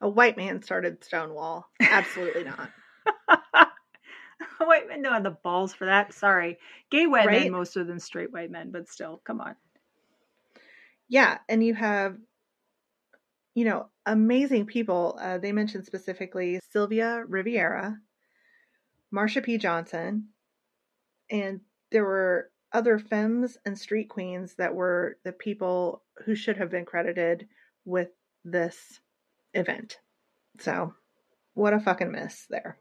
[0.00, 1.66] A white man started Stonewall.
[1.80, 2.70] Absolutely not.
[4.58, 6.58] white men don't have the balls for that sorry
[6.90, 7.42] gay white Right?
[7.42, 9.54] men more than straight white men but still come on
[11.08, 11.38] Yeah.
[11.48, 12.16] And you have,
[13.54, 15.18] you know, amazing people.
[15.20, 17.98] Uh, they mentioned specifically Sylvia Riviera,
[19.14, 19.58] Marsha P.
[19.58, 20.28] Johnson,
[21.30, 26.70] and there were other femmes and street queens that were the people who should have
[26.70, 27.48] been credited
[27.84, 28.08] with
[28.44, 29.00] this
[29.54, 29.98] event.
[30.60, 30.94] So,
[31.54, 32.78] what a fucking miss there.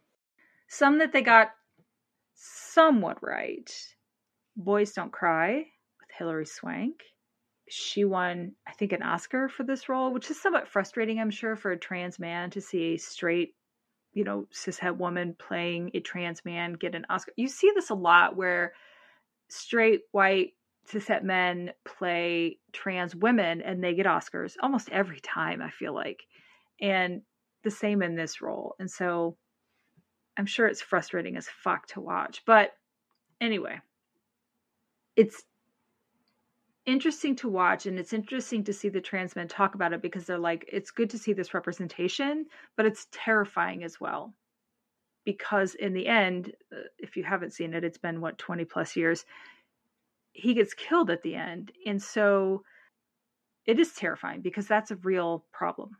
[0.68, 1.52] some that they got
[2.36, 3.72] somewhat right
[4.56, 5.56] boys don't cry
[6.00, 7.02] with hilary swank
[7.74, 11.56] she won i think an oscar for this role which is somewhat frustrating i'm sure
[11.56, 13.56] for a trans man to see a straight
[14.14, 17.96] you know cishet woman playing a trans man get an oscar you see this a
[17.96, 18.74] lot where
[19.50, 20.54] straight white
[20.88, 26.24] cishet men play trans women and they get oscars almost every time i feel like
[26.80, 27.22] and
[27.64, 29.36] the same in this role and so
[30.38, 32.42] I'm sure it's frustrating as fuck to watch.
[32.46, 32.72] But
[33.40, 33.80] anyway,
[35.16, 35.44] it's
[36.86, 40.26] interesting to watch and it's interesting to see the trans men talk about it because
[40.26, 44.34] they're like, it's good to see this representation, but it's terrifying as well.
[45.26, 48.96] Because in the end, uh, if you haven't seen it, it's been what, 20 plus
[48.96, 49.26] years,
[50.34, 51.72] he gets killed at the end.
[51.86, 52.64] And so
[53.66, 55.98] it is terrifying because that's a real problem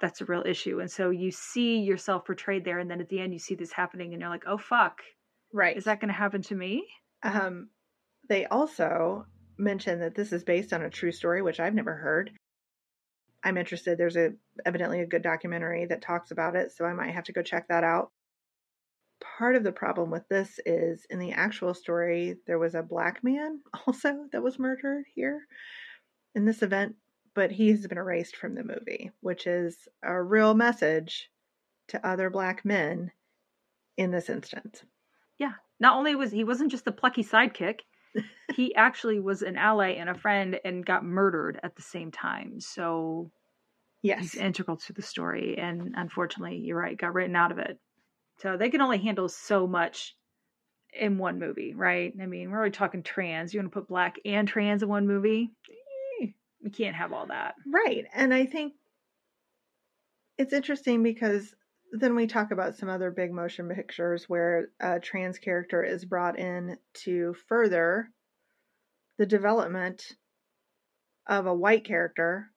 [0.00, 0.80] that's a real issue.
[0.80, 3.72] And so you see yourself portrayed there, and then at the end you see this
[3.72, 5.02] happening, and you're like, oh fuck,
[5.52, 5.76] Right.
[5.76, 6.86] is that going to happen to me?
[7.22, 7.70] Um,
[8.28, 9.26] they also
[9.58, 12.30] mentioned that this is based on a true story, which I've never heard.
[13.42, 13.96] I'm interested.
[13.96, 14.32] There's a
[14.64, 17.68] evidently a good documentary that talks about it, so I might have to go check
[17.68, 18.10] that out.
[19.38, 23.22] Part of the problem with this is in the actual story, there was a black
[23.22, 25.46] man also that was murdered here
[26.34, 26.96] in this event,
[27.34, 31.30] but he has been erased from the movie, which is a real message
[31.88, 33.10] to other black men
[33.96, 34.82] in this instance.
[35.38, 35.52] Yeah.
[35.78, 37.80] Not only was he wasn't just a plucky sidekick,
[38.54, 42.60] he actually was an ally and a friend and got murdered at the same time.
[42.60, 43.30] So
[44.02, 44.20] Yes.
[44.20, 47.78] he's integral to the story, and unfortunately, you're right, got written out of it.
[48.38, 50.14] So they can only handle so much
[50.92, 52.12] in one movie, right?
[52.20, 53.52] I mean, we're already talking trans.
[53.52, 55.50] You want to put black and trans in one movie?
[56.62, 57.54] We can't have all that.
[57.66, 58.06] Right.
[58.12, 58.74] And I think
[60.38, 61.54] it's interesting because
[62.00, 66.38] then we talk about some other big motion pictures where a trans character is brought
[66.38, 68.10] in to further
[69.18, 70.12] the development
[71.26, 72.50] of a white character,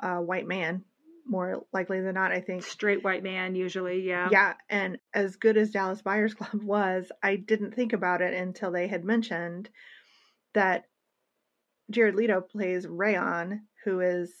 [0.00, 0.84] a white man,
[1.26, 2.62] more likely than not, I think.
[2.62, 4.28] Straight white man, usually, yeah.
[4.30, 4.54] Yeah.
[4.68, 8.88] And as good as Dallas Buyers Club was, I didn't think about it until they
[8.88, 9.68] had mentioned
[10.54, 10.84] that
[11.90, 14.32] Jared Leto plays Rayon, who is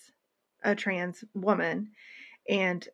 [0.64, 1.90] a trans woman
[2.48, 2.88] and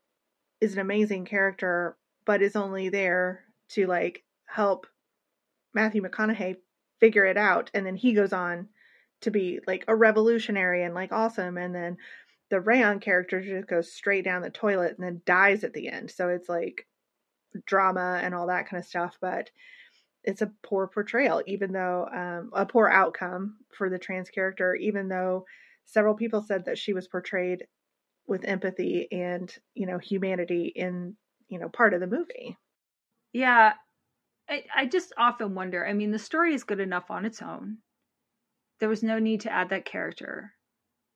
[0.62, 4.86] is an amazing character, but is only there to like help
[5.74, 6.56] Matthew McConaughey
[7.00, 7.68] figure it out.
[7.74, 8.68] And then he goes on
[9.22, 11.58] to be like a revolutionary and like awesome.
[11.58, 11.96] And then
[12.48, 16.12] the Rayon character just goes straight down the toilet and then dies at the end.
[16.12, 16.86] So it's like
[17.66, 19.18] drama and all that kind of stuff.
[19.20, 19.50] But
[20.22, 25.08] it's a poor portrayal, even though um, a poor outcome for the trans character, even
[25.08, 25.44] though
[25.86, 27.66] several people said that she was portrayed
[28.32, 31.14] with empathy and you know humanity in
[31.48, 32.56] you know part of the movie.
[33.32, 33.74] Yeah,
[34.48, 35.86] I, I just often wonder.
[35.86, 37.78] I mean, the story is good enough on its own.
[38.80, 40.54] There was no need to add that character.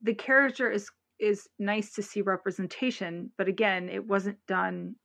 [0.03, 0.89] The character is
[1.19, 4.97] is nice to see representation, but again, it wasn't done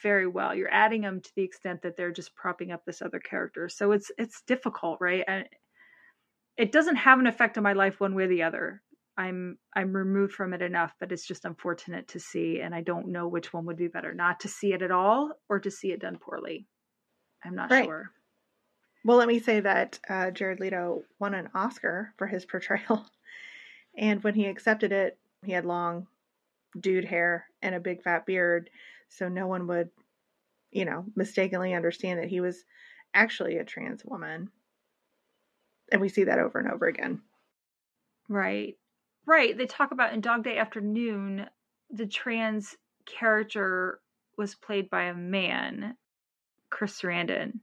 [0.00, 0.54] very well.
[0.54, 3.68] You're adding them to the extent that they're just propping up this other character.
[3.68, 5.24] So it's it's difficult, right?
[5.26, 5.44] And
[6.56, 8.82] it doesn't have an effect on my life one way or the other.
[9.18, 13.08] I'm I'm removed from it enough, but it's just unfortunate to see and I don't
[13.08, 15.92] know which one would be better, not to see it at all or to see
[15.92, 16.66] it done poorly.
[17.44, 17.84] I'm not right.
[17.84, 18.10] sure.
[19.04, 23.06] Well, let me say that uh, Jared Leto won an Oscar for his portrayal.
[23.98, 26.06] And when he accepted it, he had long
[26.78, 28.68] dude hair and a big fat beard
[29.08, 29.90] so no one would,
[30.70, 32.64] you know, mistakenly understand that he was
[33.14, 34.50] actually a trans woman.
[35.90, 37.22] And we see that over and over again.
[38.28, 38.76] Right.
[39.26, 39.56] Right.
[39.56, 41.46] They talk about in Dog Day Afternoon,
[41.90, 44.00] the trans character
[44.38, 45.96] was played by a man,
[46.70, 47.60] Chris Sarandon.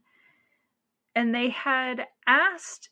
[1.15, 2.89] And they had asked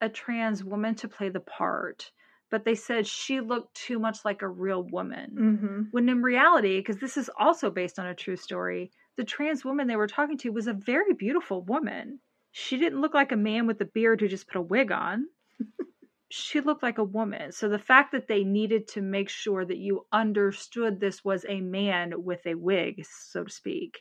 [0.00, 2.10] a trans woman to play the part
[2.54, 5.36] but they said she looked too much like a real woman.
[5.36, 5.82] Mm-hmm.
[5.90, 9.88] When in reality, because this is also based on a true story, the trans woman
[9.88, 12.20] they were talking to was a very beautiful woman.
[12.52, 15.26] She didn't look like a man with a beard who just put a wig on.
[16.36, 17.52] she looked like a woman.
[17.52, 21.60] So the fact that they needed to make sure that you understood this was a
[21.60, 24.00] man with a wig, so to speak,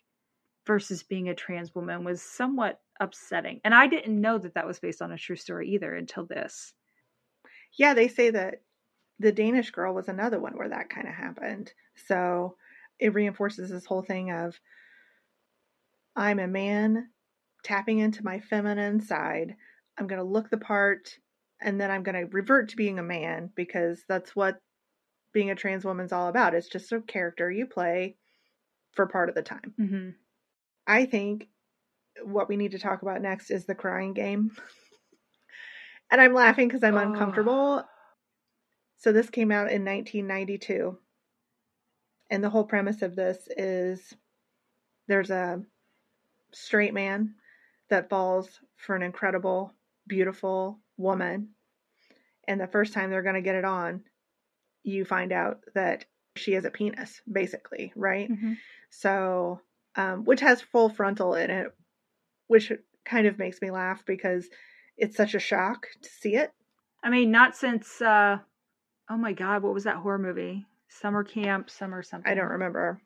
[0.66, 3.62] versus being a trans woman was somewhat upsetting.
[3.64, 6.74] And I didn't know that that was based on a true story either until this.
[7.74, 8.64] Yeah, they say that
[9.20, 11.72] the Danish girl was another one where that kind of happened.
[12.08, 12.56] So
[12.98, 14.60] it reinforces this whole thing of
[16.16, 17.10] I'm a man
[17.62, 19.56] tapping into my feminine side.
[20.00, 21.20] I'm going to look the part
[21.62, 24.60] and then I'm going to revert to being a man because that's what
[25.34, 26.54] being a trans woman's all about.
[26.54, 28.16] It's just a character you play
[28.92, 29.74] for part of the time.
[29.80, 30.10] Mm-hmm.
[30.86, 31.48] I think
[32.24, 34.52] what we need to talk about next is the crying game.
[36.12, 37.02] And I'm laughing because I'm oh.
[37.02, 37.84] uncomfortable.
[38.98, 40.96] So this came out in 1992.
[42.30, 44.14] And the whole premise of this is
[45.08, 45.64] there's a
[46.54, 47.34] straight man
[47.90, 49.74] that falls for an incredible,
[50.06, 51.50] beautiful woman.
[52.48, 54.02] And the first time they're going to get it on,
[54.84, 58.30] you find out that she has a penis, basically, right?
[58.30, 58.54] Mm-hmm.
[58.90, 59.62] So,
[59.96, 61.68] um, which has full frontal in it,
[62.48, 62.72] which
[63.06, 64.48] kind of makes me laugh because
[64.98, 66.52] it's such a shock to see it.
[67.04, 68.38] I mean, not since uh
[69.10, 70.66] oh my god, what was that horror movie?
[70.88, 72.32] Summer camp, summer something.
[72.32, 73.02] I don't remember.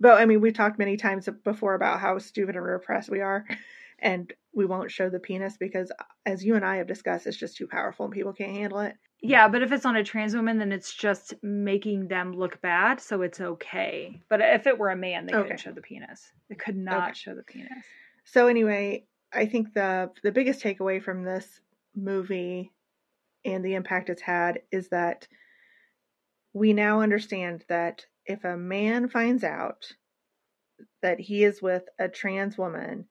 [0.00, 3.44] But I mean, we've talked many times before about how stupid and repressed we are,
[4.02, 5.90] and we won't show the penis because,
[6.26, 8.96] as you and I have discussed, it's just too powerful and people can't handle it.
[9.22, 13.00] Yeah, but if it's on a trans woman, then it's just making them look bad,
[13.00, 14.20] so it's okay.
[14.28, 15.42] But if it were a man, they okay.
[15.42, 16.32] couldn't show the penis.
[16.48, 17.12] They could not okay.
[17.14, 17.70] show the penis.
[18.24, 21.60] So anyway, I think the the biggest takeaway from this
[21.94, 22.72] movie
[23.44, 25.28] and the impact it's had is that
[26.52, 29.92] we now understand that if a man finds out
[31.00, 33.06] that he is with a trans woman,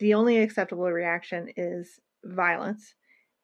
[0.00, 2.94] the only acceptable reaction is violence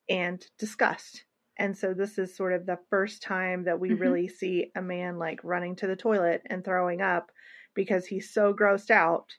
[0.09, 1.25] and disgust.
[1.59, 4.03] And so this is sort of the first time that we mm-hmm.
[4.03, 7.31] really see a man like running to the toilet and throwing up
[7.75, 9.33] because he's so grossed out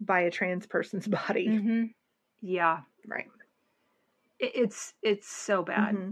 [0.00, 1.48] by a trans person's body.
[1.48, 1.84] Mm-hmm.
[2.42, 2.80] Yeah.
[3.06, 3.28] Right.
[4.38, 5.94] It's it's so bad.
[5.94, 6.10] Mm-hmm.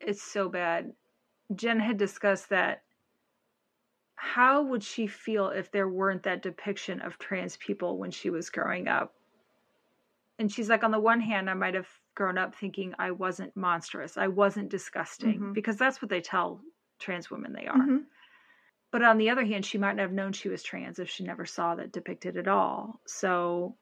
[0.00, 0.92] It's so bad.
[1.54, 2.82] Jen had discussed that
[4.14, 8.50] how would she feel if there weren't that depiction of trans people when she was
[8.50, 9.14] growing up?
[10.38, 13.56] And she's like, on the one hand, I might have grown up thinking I wasn't
[13.56, 15.54] monstrous, I wasn't disgusting, Mhm.
[15.54, 16.60] because that's what they tell
[16.98, 17.76] trans women they are.
[17.76, 18.06] Mhm.
[18.90, 21.24] But on the other hand, she might not have known she was trans if she
[21.24, 23.00] never saw that depicted at all.
[23.06, 23.76] So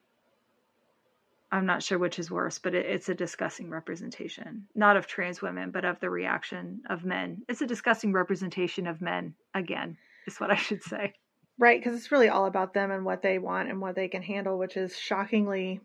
[1.53, 5.43] I'm not sure which is worse, but it, it's a disgusting representation, not of trans
[5.43, 7.45] women, but of the reaction of men.
[7.49, 11.15] It's a disgusting representation of men, again, is what I should say.
[11.59, 14.23] Right, because it's really all about them and what they want and what they can
[14.23, 15.81] handle, which is shockingly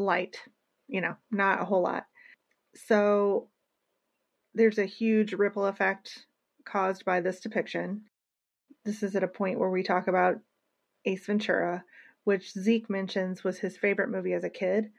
[0.00, 0.36] light,
[0.88, 2.06] you know, not a whole lot.
[2.74, 3.48] So
[4.54, 6.26] there's a huge ripple effect
[6.64, 8.02] caused by this depiction.
[8.84, 10.38] This is at a point where we talk about
[11.04, 11.84] Ace Ventura,
[12.24, 14.90] which Zeke mentions was his favorite movie as a kid.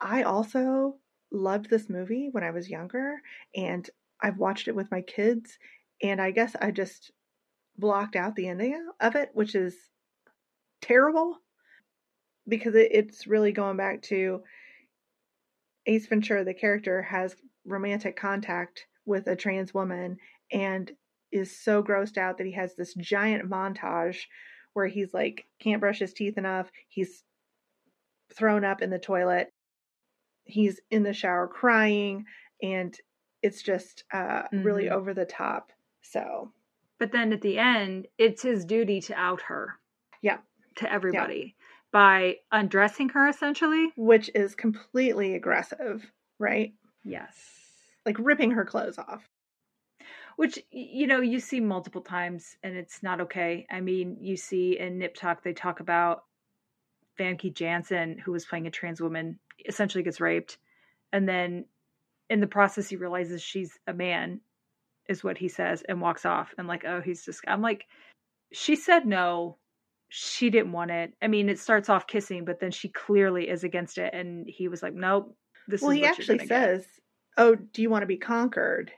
[0.00, 0.96] I also
[1.32, 3.20] loved this movie when I was younger,
[3.54, 3.88] and
[4.20, 5.58] I've watched it with my kids,
[6.02, 7.10] and I guess I just
[7.78, 9.74] blocked out the ending of it, which is
[10.80, 11.38] terrible
[12.48, 14.42] because it, it's really going back to
[15.86, 20.16] Ace Ventura, the character, has romantic contact with a trans woman
[20.52, 20.90] and
[21.32, 24.18] is so grossed out that he has this giant montage
[24.72, 26.70] where he's like can't brush his teeth enough.
[26.88, 27.22] He's
[28.34, 29.52] thrown up in the toilet.
[30.44, 32.24] He's in the shower crying,
[32.62, 32.96] and
[33.42, 34.92] it's just uh, really Mhm.
[34.92, 35.72] over the top.
[36.02, 36.52] So
[36.98, 39.74] But then at the end, it's his duty to out her.
[40.22, 40.38] Yeah.
[40.76, 41.56] To everybody
[41.92, 43.92] by undressing her, essentially.
[43.96, 46.04] which is completely aggressive,
[46.38, 46.74] right?
[47.04, 47.34] Yes.
[48.04, 49.28] Like ripping her clothes off.
[50.36, 53.66] Which, you know, you see multiple times and it's not okay.
[53.70, 56.24] I mean, you see in Nip Tuck, they talk about
[57.18, 60.58] Famke Janssen, who was playing a trans woman, essentially gets raped.
[61.12, 61.64] And then
[62.28, 64.40] in the process, he realizes she's a man,
[65.08, 66.52] is what he says, and walks off.
[66.58, 67.86] And like, oh, he's just, I'm like,
[68.52, 69.56] she said no.
[70.08, 71.14] She didn't want it.
[71.22, 74.14] I mean, it starts off kissing, but then she clearly is against it.
[74.14, 75.36] And he was like, nope,
[75.66, 76.48] this well, is he actually gonna get.
[76.48, 76.86] says,
[77.36, 78.92] "Oh, do you want to be conquered?"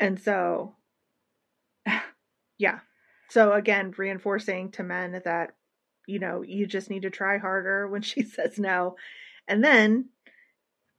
[0.00, 0.76] And so,
[2.58, 2.80] yeah.
[3.30, 5.56] So again, reinforcing to men that
[6.06, 8.96] you know you just need to try harder when she says no,
[9.48, 10.10] and then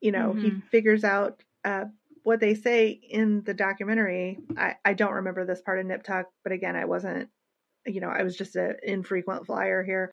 [0.01, 0.63] you know he Mhm.
[0.71, 1.85] figures out uh,
[2.23, 4.39] what they say in the documentary.
[4.57, 7.29] I I don't remember this part of Nip Tuck, but again, I wasn't.
[7.89, 10.11] You know, I was just an infrequent flyer here.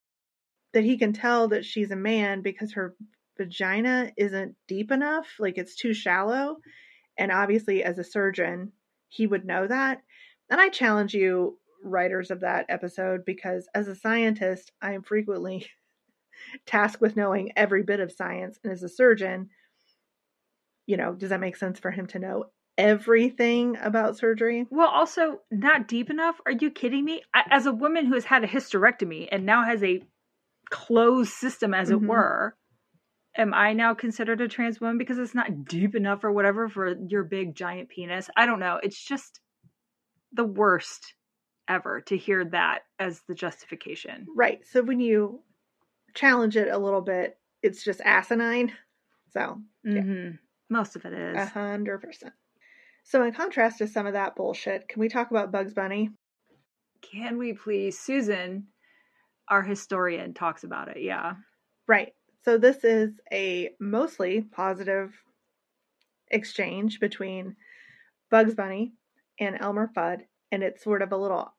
[0.72, 2.94] That he can tell that she's a man because her
[3.38, 6.56] vagina isn't deep enough, like it's too shallow.
[7.18, 8.72] And obviously, as a surgeon,
[9.08, 10.02] he would know that.
[10.50, 15.66] And I challenge you, writers of that episode, because as a scientist, I am frequently
[16.66, 18.58] tasked with knowing every bit of science.
[18.62, 19.50] And as a surgeon,
[20.86, 22.46] you know, does that make sense for him to know
[22.78, 24.66] everything about surgery?
[24.70, 26.40] Well, also not deep enough.
[26.46, 27.22] Are you kidding me?
[27.34, 30.02] I, as a woman who has had a hysterectomy and now has a
[30.70, 31.94] closed system, as Mhm.
[31.94, 32.56] it were,
[33.36, 36.94] am I now considered a trans woman because it's not deep enough or whatever for
[37.08, 38.30] your big giant penis?
[38.36, 38.80] I don't know.
[38.82, 39.40] It's just
[40.32, 41.14] the worst
[41.68, 44.26] ever to hear that as the justification.
[44.34, 44.64] Right.
[44.66, 45.42] So when you
[46.14, 48.72] challenge it a little bit, it's just asinine.
[49.32, 50.02] So Yeah.
[50.02, 50.30] hmm
[50.70, 51.36] Most of it is.
[51.36, 52.34] A hundred percent.
[53.08, 56.10] So, in contrast to some of that bullshit, can we talk about Bugs Bunny?
[57.02, 58.66] Can we please, Susan,
[59.48, 61.00] our historian, talks about it.
[61.00, 61.34] Yeah.
[61.86, 62.14] Right.
[62.44, 65.14] So, this is a mostly positive
[66.32, 67.54] exchange between
[68.28, 68.92] Bugs Bunny
[69.38, 71.54] and Elmer Fudd, and it's sort of a little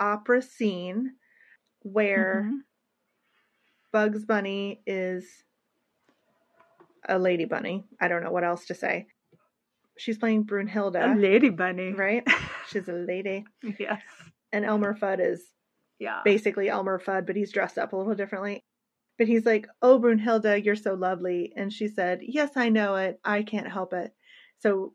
[0.00, 1.14] opera scene
[1.82, 2.64] where Mhm.
[3.92, 5.44] Bugs Bunny is
[7.08, 7.84] a lady bunny.
[8.00, 9.06] I don't know what else to say.
[9.96, 11.92] She's playing A Brunhilde, lady bunny.
[11.92, 12.26] right?
[12.68, 13.44] She's a lady.
[13.78, 14.02] yes.
[14.52, 15.42] And Elmer Fudd is
[15.98, 16.20] Yeah.
[16.24, 18.60] basically Elmer Fudd, but he's dressed up a little differently.
[19.18, 21.52] But he's like, Oh, Brunhilde, you're so lovely.
[21.56, 23.20] And she said, Yes, I know it.
[23.24, 24.12] I can't help it.
[24.58, 24.94] So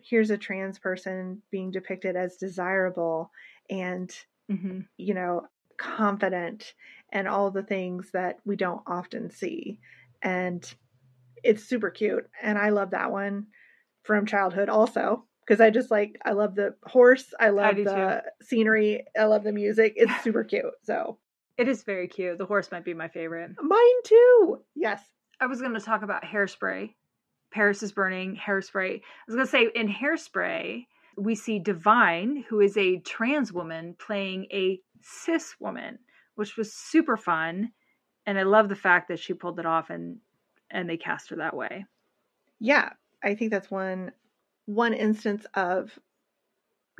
[0.00, 3.30] here's a trans person being depicted as desirable
[3.70, 4.14] and,
[4.50, 5.46] hmm you know,
[5.78, 6.74] confident
[7.12, 9.78] and all the things that we don't often see.
[10.22, 10.62] And
[11.42, 12.28] it's super cute.
[12.42, 13.46] And I love that one
[14.08, 15.24] from childhood also.
[15.46, 17.32] Because I just like, I love the horse.
[17.38, 19.04] I love do the scenery.
[19.18, 19.94] I love the music.
[19.96, 20.64] It's super cute.
[20.82, 21.18] So
[21.56, 22.38] It is very cute.
[22.38, 23.52] The horse might be my favorite.
[23.62, 24.58] Mine too.
[24.74, 25.02] Yes.
[25.40, 26.94] I was going to talk about hairspray.
[27.52, 28.96] Paris is burning hairspray.
[28.96, 30.86] I was going to say in hairspray,
[31.16, 35.98] we see Divine, who is a trans woman playing a cis woman,
[36.34, 37.72] which was super fun.
[38.26, 40.18] And I love the fact that she pulled it off and
[40.70, 41.86] and they cast her that way.
[42.60, 42.90] Yeah.
[43.22, 44.12] I think that's one
[44.66, 45.98] one instance of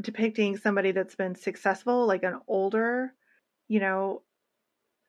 [0.02, 3.12] depicting somebody that's been successful, like an older,
[3.66, 4.22] you know,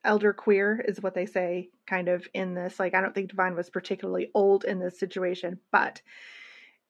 [0.04, 2.78] elder queer is what they say kind of in this.
[2.78, 6.02] Like i don't think divine was particularly old in this situation but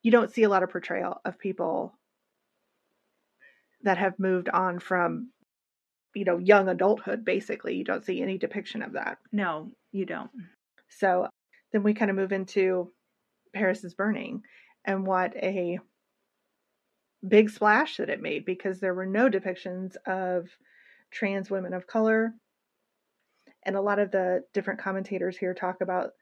[0.02, 1.94] you don't see a lot of portrayal of people
[3.82, 5.30] that have moved on from
[6.14, 7.76] you know young adulthood basically.
[7.76, 9.18] You don't see any depiction of that.
[9.32, 10.30] No, you don't.
[10.88, 11.28] so
[11.72, 12.90] then we kind of move into
[13.52, 14.42] paris is burning.
[14.84, 15.78] And what a
[17.26, 20.48] big splash that it made because there were no depictions of
[21.10, 22.32] trans women of color.
[23.64, 26.12] And a lot of the different commentators here talk about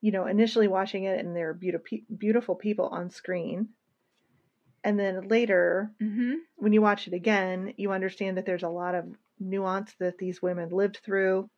[0.00, 3.68] you know initially watching it and there are beautiful beautiful people on screen.
[4.82, 6.34] And then later Mm-hmm.
[6.56, 9.04] when you watch it again you understand that there's a lot of
[9.38, 11.48] nuance that these women lived through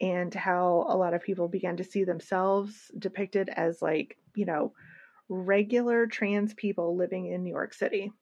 [0.00, 4.72] and how a lot of people began to see themselves depicted as like you know
[5.28, 8.12] regular trans people living in New York City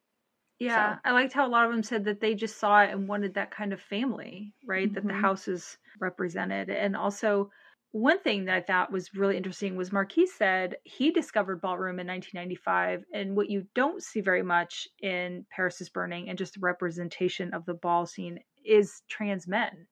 [0.61, 2.91] Yeah, So- I liked how a lot of them said that they just saw it
[2.91, 4.93] and wanted that kind of family, right?
[4.95, 5.21] That the Mhm.
[5.21, 6.71] houses represented.
[6.71, 7.51] And also,
[7.91, 12.07] one thing that I thought was really interesting was Marquise said he discovered ballroom in
[12.07, 13.05] 1995.
[13.13, 17.53] And what you don't see very much in Paris is Burning and just the representation
[17.55, 19.89] of the ball scene is trans men.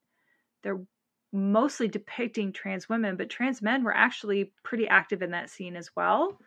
[0.62, 0.84] They're
[1.32, 5.94] mostly depicting trans women, but trans men were actually pretty active in that scene as
[5.96, 6.38] well.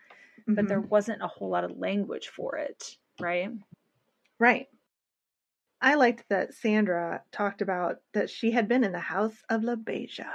[0.56, 0.70] But Mhm.
[0.70, 3.52] there wasn't a whole lot of language for it, right?
[4.40, 4.70] Right.
[5.80, 10.34] I liked that Sandra talked about that she had been in the house of LaBeija.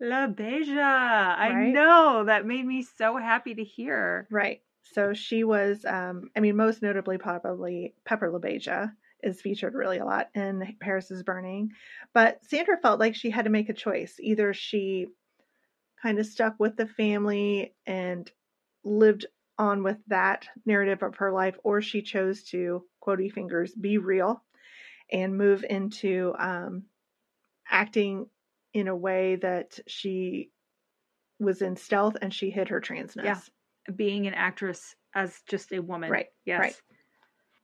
[0.00, 1.34] La Beja.
[1.38, 1.72] I Right?
[1.72, 2.24] know.
[2.24, 4.30] That made me so happy to hear.
[4.30, 4.62] Right.
[4.82, 10.04] So she was, um, I mean, most notably, probably Pepper LaBeija is featured really a
[10.04, 11.70] lot in Paris is Burning.
[12.14, 14.16] But Sandra felt like she had to make a choice.
[14.20, 15.06] Either she
[16.02, 18.30] kind of stuck with the family and
[18.84, 19.26] lived
[19.58, 24.42] on with that narrative of her life, or she chose to, quotey fingers, be real
[25.10, 26.82] and move into um,
[27.70, 28.26] acting
[28.74, 30.50] in a way that she
[31.38, 33.24] was in stealth and she hid her transness.
[33.24, 33.38] Yeah.
[33.94, 36.10] Being an actress as just a woman.
[36.10, 36.60] Right, Yes.
[36.60, 36.80] right.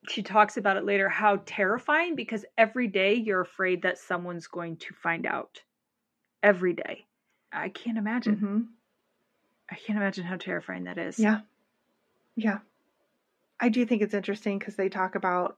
[0.09, 4.76] She talks about it later how terrifying because every day you're afraid that someone's going
[4.78, 5.62] to find out.
[6.42, 7.07] Every day.
[7.53, 8.36] I can't imagine.
[8.36, 8.61] hmm
[9.70, 11.18] I can't imagine how terrifying that is.
[11.18, 11.40] Yeah.
[12.36, 12.59] Yeah.
[13.61, 15.57] I do think it's interesting because they talk about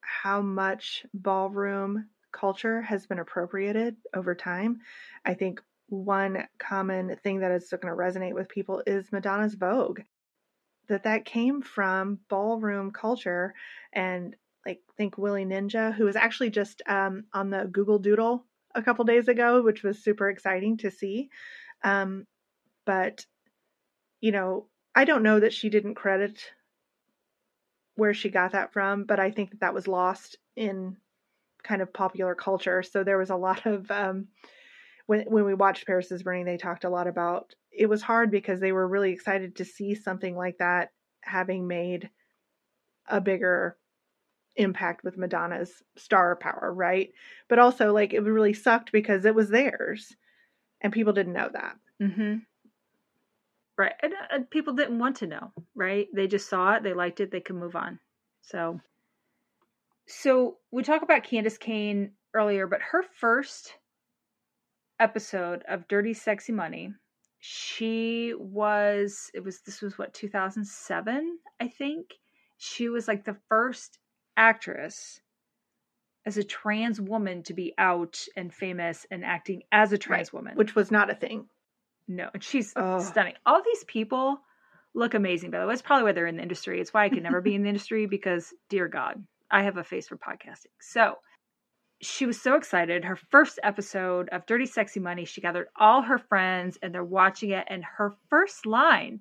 [0.00, 4.80] how much ballroom culture has been appropriated over time.
[5.24, 9.54] I think one common thing that is still going to resonate with people is Madonna's
[9.54, 10.00] Vogue.
[10.88, 13.54] That that came from ballroom culture
[13.92, 18.82] and like think Willie Ninja who was actually just um, on the Google Doodle a
[18.82, 21.30] couple days ago, which was super exciting to see.
[21.82, 22.26] Um,
[22.84, 23.26] but
[24.20, 26.40] you know, I don't know that she didn't credit
[27.96, 30.96] where she got that from, but I think that that was lost in
[31.62, 32.82] kind of popular culture.
[32.82, 34.28] So there was a lot of um,
[35.06, 38.30] when when we watched Paris is Burning, they talked a lot about it was hard
[38.30, 42.10] because they were really excited to see something like that having made
[43.08, 43.76] a bigger
[44.56, 47.10] impact with Madonna's star power, right?
[47.48, 50.16] But also like it really sucked because it was theirs
[50.80, 51.76] and people didn't know that.
[52.02, 52.36] Mm-hmm.
[53.78, 53.92] Right.
[54.02, 56.08] And, and people didn't want to know, right?
[56.14, 57.98] They just saw it, they liked it, they could move on.
[58.40, 58.80] So
[60.06, 63.74] so we talked about Candis Cayne earlier, but her first
[65.00, 66.92] episode of Dirty Sexy Money,
[67.38, 72.14] she was it was this was what 2007, I think.
[72.58, 73.98] She was like the first
[74.36, 75.20] actress
[76.24, 80.38] as a trans woman to be out and famous and acting as a trans Right.
[80.38, 80.56] woman.
[80.56, 81.48] Which was not a thing.
[82.08, 83.00] No, and she's Ugh.
[83.02, 83.34] stunning.
[83.44, 84.40] All these people
[84.94, 85.72] look amazing, by the way.
[85.72, 86.80] It's probably why they're in the industry.
[86.80, 89.84] It's why I could never be in the industry because, dear God, I have a
[89.84, 90.72] face for podcasting.
[90.80, 91.16] So
[92.02, 93.04] she was so excited.
[93.04, 97.50] Her first episode of Dirty Sexy Money, she gathered all her friends and they're watching
[97.50, 97.66] it.
[97.68, 99.20] And her first line,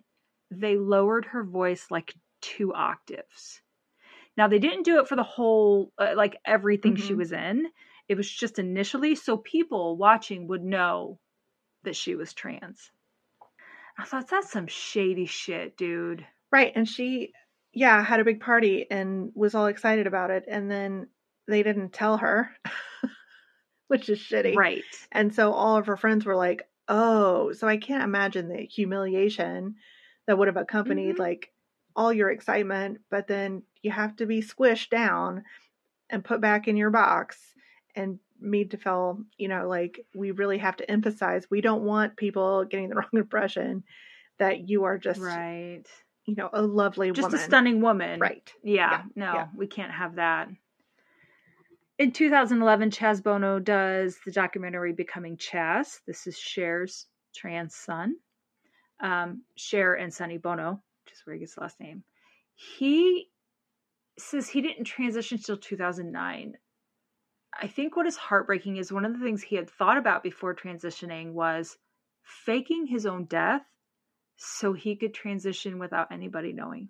[0.52, 3.62] they lowered her voice like two octaves.
[4.38, 7.18] Now, they didn't do it for the whole, uh, like everything she Mhm.
[7.18, 7.72] was in.
[8.10, 11.20] It was just initially so people watching would know
[11.84, 12.92] that she was trans.
[13.98, 16.28] I thought that's some shady shit, dude.
[16.52, 16.74] Right.
[16.76, 17.32] And she,
[17.72, 20.44] yeah, had a big party and was all excited about it.
[20.50, 21.08] And then
[21.48, 22.50] they didn't tell her,
[23.88, 24.56] which is shitty.
[24.56, 24.84] Right.
[25.12, 29.76] And so all of her friends were like, oh, so I can't imagine the humiliation
[30.28, 31.20] that would have accompanied Mhm.
[31.20, 31.52] like
[31.96, 35.44] all your excitement, but then you have to be squished down
[36.10, 37.38] and put back in your box
[37.96, 42.18] and made to feel, you know, like we really have to emphasize we don't want
[42.18, 43.84] people getting the wrong impression
[44.40, 45.84] that you are just, right.
[46.26, 47.40] you know, a lovely Just woman.
[47.40, 48.20] a stunning woman.
[48.20, 48.52] Right.
[48.64, 48.92] Yeah.
[48.92, 49.48] Yeah, No, yeah.
[49.56, 50.50] we can't have that.
[51.98, 56.00] In 2011, Chaz Bono does the documentary Becoming Chaz.
[56.06, 58.16] This is Cher's trans son,
[59.00, 62.04] um, Cher and Sonny Bono, which is where he gets the last name.
[62.56, 63.30] He
[64.18, 66.54] says he didn't transition until 2009.
[67.58, 70.54] I think what is heartbreaking is one of the things he had thought about before
[70.54, 71.78] transitioning was
[72.24, 73.62] faking his own death
[74.36, 76.90] so he could transition without anybody knowing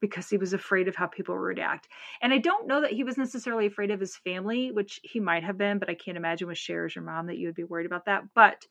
[0.00, 1.88] because he was afraid of how people would react.
[2.22, 5.44] And I don't know that he was necessarily afraid of his family, which he might
[5.44, 7.64] have been, but I can't imagine with Cher as your mom that you would be
[7.64, 8.22] worried about that.
[8.34, 8.64] But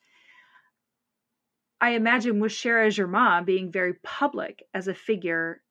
[1.80, 5.62] I imagine with Cher as your mom being very public as a figure,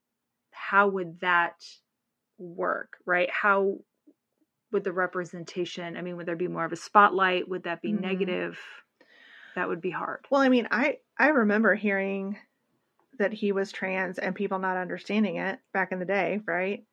[0.51, 1.65] how would that
[2.39, 3.31] work, right?
[3.31, 3.78] How
[4.73, 7.49] would the representation, I mean, would there be more of a spotlight?
[7.49, 8.03] Would that be mm-hmm.
[8.03, 8.59] negative?
[9.55, 10.27] That would be hard.
[10.31, 12.37] Well, I mean, I I remember hearing
[13.18, 16.84] that he was trans and people not understanding it back in the day, right?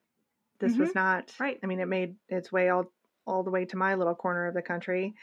[0.58, 0.82] This mm-hmm.
[0.82, 1.58] was not right.
[1.62, 2.92] I mean, it made its way all
[3.26, 5.14] all the way to my little corner of the country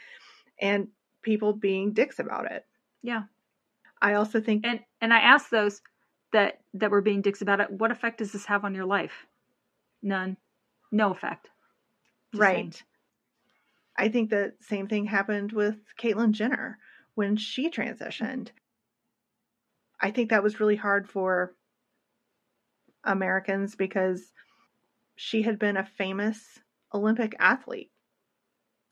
[0.60, 0.88] and
[1.22, 2.64] people being dicks about it.
[3.02, 3.22] Yeah.
[4.00, 5.80] I also think And and I asked those
[6.32, 9.26] that that were being dicks about it, what effect does this have on your life?
[10.02, 10.36] None.
[10.90, 11.48] No effect.
[12.32, 12.56] Just right.
[12.56, 12.74] Saying.
[13.96, 16.78] I think the same thing happened with Caitlyn Jenner
[17.14, 18.48] when she transitioned.
[20.02, 21.54] I think that was really hard for
[23.04, 24.32] Americans because
[25.14, 26.58] she had been a famous
[26.92, 27.90] Olympic athlete,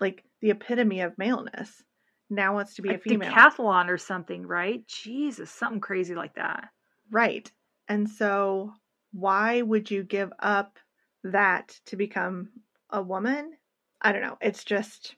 [0.01, 1.83] like the epitome of maleness.
[2.31, 4.87] Now wants to be a, a female decathlon or something, right?
[4.87, 6.69] Jesus, something crazy like that.
[7.11, 7.51] Right.
[7.89, 8.73] And so,
[9.13, 10.79] why would you give up
[11.25, 12.51] that to become
[12.89, 13.55] a woman?
[14.01, 14.39] I don't know.
[14.41, 15.17] It's just,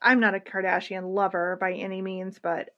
[0.00, 2.70] I'm not a Kardashian lover by any means, but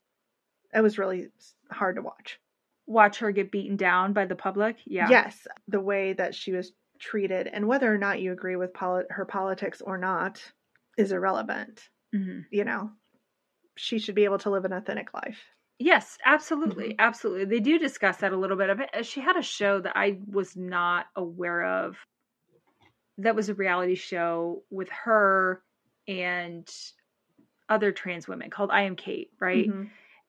[0.77, 1.29] it was really
[1.71, 2.39] hard to watch.
[2.87, 4.77] Watch her get beaten down by the public?
[4.85, 5.09] Yeah.
[5.09, 5.47] Yes.
[5.67, 9.25] The way that she was treated and whether or not you agree with poli- her
[9.25, 10.41] politics or not
[10.97, 11.89] is irrelevant.
[12.15, 12.41] Mm-hmm.
[12.51, 12.91] You know,
[13.77, 15.39] she should be able to live an authentic life.
[15.79, 16.91] Yes, absolutely.
[16.91, 17.01] Mm-hmm.
[17.01, 17.45] Absolutely.
[17.47, 19.05] They do discuss that a little bit of it.
[19.05, 21.97] She had a show that I was not aware of
[23.19, 25.63] that was a reality show with her
[26.07, 26.69] and
[27.69, 29.69] other trans women called I Am Cait, right?
[29.69, 29.85] Mm-hmm.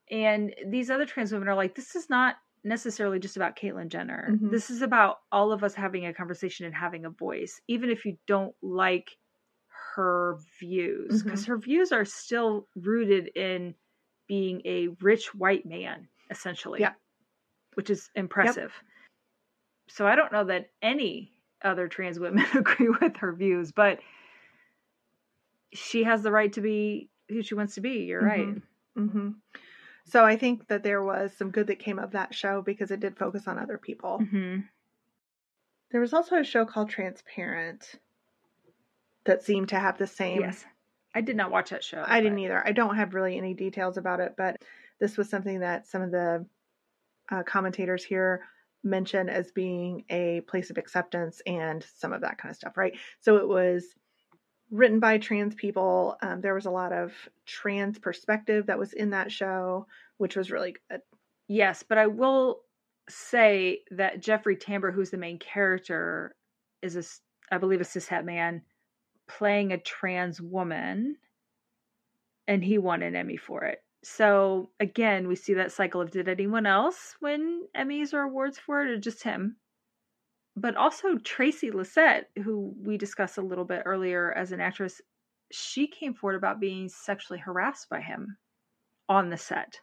[0.09, 4.29] And these other trans women are like, this is not necessarily just about Caitlyn Jenner.
[4.31, 4.49] Mm-hmm.
[4.49, 8.05] This is about all of us having a conversation and having a voice, even if
[8.05, 9.09] you don't like
[9.95, 11.51] her views, because mm-hmm.
[11.51, 13.73] her views are still rooted in
[14.27, 16.81] being a rich white man, essentially.
[16.81, 16.93] Yeah.
[17.75, 18.71] Which is impressive.
[18.75, 18.91] Yep.
[19.89, 21.31] So I don't know that any
[21.63, 23.99] other trans women agree with her views, but
[25.73, 28.05] she has the right to be who she wants to be.
[28.05, 29.23] You're mm-hmm.
[29.23, 29.33] right.
[30.07, 33.01] So I think that there was some good that came of that show because it
[33.01, 34.19] did focus on other people.
[34.21, 34.61] Mm-hmm.
[35.91, 37.95] There was also a show called Transparent
[39.25, 40.41] that seemed to have the same.
[40.41, 40.65] Yes.
[41.13, 42.03] I did not watch that show.
[42.05, 42.23] I but...
[42.23, 42.65] didn't either.
[42.65, 44.57] I don't have really any details about it, but
[44.99, 46.45] this was something that some of the
[47.29, 48.43] uh, commentators here
[48.83, 52.97] mentioned as being a place of acceptance and some of that kind of stuff, right?
[53.19, 53.83] So it was
[54.71, 56.17] written by trans people.
[56.21, 57.13] Um, there was a lot of
[57.45, 59.87] trans perspective that was in that show,
[60.17, 61.01] which was really good.
[61.47, 62.61] Yes, but I will
[63.09, 66.35] say that Jeffrey Tambor, who's the main character,
[66.81, 67.03] is a,
[67.53, 68.61] I believe, a cishet man
[69.27, 71.17] playing a trans woman,
[72.47, 73.83] and he won an Emmy for it.
[74.03, 78.83] So again, we see that cycle of did anyone else win Emmys or awards for
[78.83, 79.57] it, or just him?
[80.57, 84.99] But also Tracy Lysette, who we discussed a little bit earlier as an actress,
[85.51, 88.37] she came forward about being sexually harassed by him
[89.07, 89.79] on the set,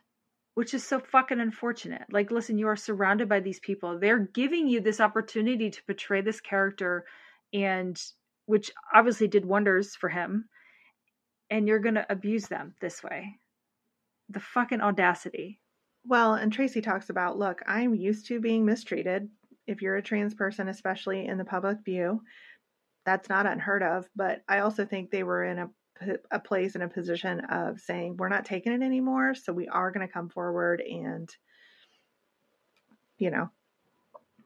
[0.54, 2.02] which is so fucking unfortunate.
[2.10, 4.00] Like, listen, you are surrounded by these people.
[4.00, 7.04] They're giving you this opportunity to portray this character,
[7.52, 7.96] and
[8.46, 10.48] which obviously did wonders for him,
[11.50, 13.38] and you're going to abuse them this way.
[14.28, 15.60] The fucking audacity.
[16.04, 19.28] Well, and Tracy talks about, look, I'm used to being mistreated
[19.66, 22.22] if you're a trans person, especially in the public view,
[23.04, 24.08] that's not unheard of.
[24.16, 25.70] But I also think they were in a
[26.32, 29.92] a place in a position of saying we're not taking it anymore, so we are
[29.92, 31.30] going to come forward and
[33.16, 33.48] you know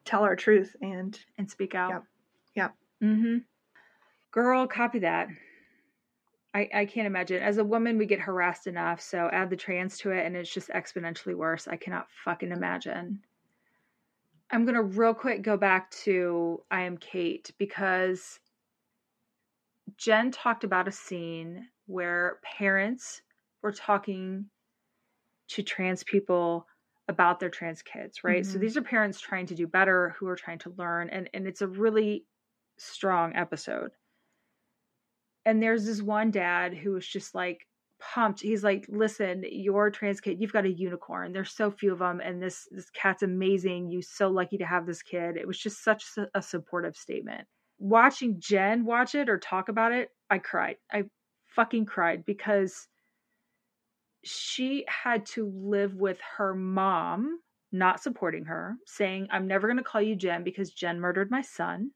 [0.05, 1.90] tell our truth and and speak out.
[1.90, 2.05] Yep.
[2.55, 2.74] Yep.
[3.03, 3.45] Mhm.
[4.31, 5.28] Girl, copy that.
[6.55, 7.43] I, I can't imagine.
[7.43, 10.53] As a woman, we get harassed enough, so add the trans to it, and it's
[10.53, 11.69] just exponentially worse.
[11.69, 13.23] I cannot fucking imagine.
[14.51, 18.41] I'm going to real quick go back to I Am Cait because
[19.97, 23.20] Jen talked about a scene where parents
[23.62, 24.47] were talking
[25.49, 26.66] to trans people
[27.09, 28.43] about their trans kids, right?
[28.43, 28.53] Mm-hmm.
[28.53, 31.47] So these are parents trying to do better who are trying to learn and and
[31.47, 32.25] it's a really
[32.79, 33.91] strong episode.
[35.45, 37.66] And there's this one dad who was just like
[38.01, 38.41] pumped.
[38.41, 41.33] He's like, "Listen, your trans kid, you've got a unicorn.
[41.33, 43.91] There's so few of them, and this this cat's amazing.
[43.91, 46.05] You so lucky to have this kid." It was just such
[46.35, 47.47] a supportive statement.
[47.79, 50.77] Watching Jen watch it or talk about it, I cried.
[50.93, 51.05] I
[51.47, 52.89] fucking cried because
[54.25, 59.83] she had to live with her mom not supporting her, saying, I'm never going to
[59.83, 61.91] call you Jen because Jen murdered my son.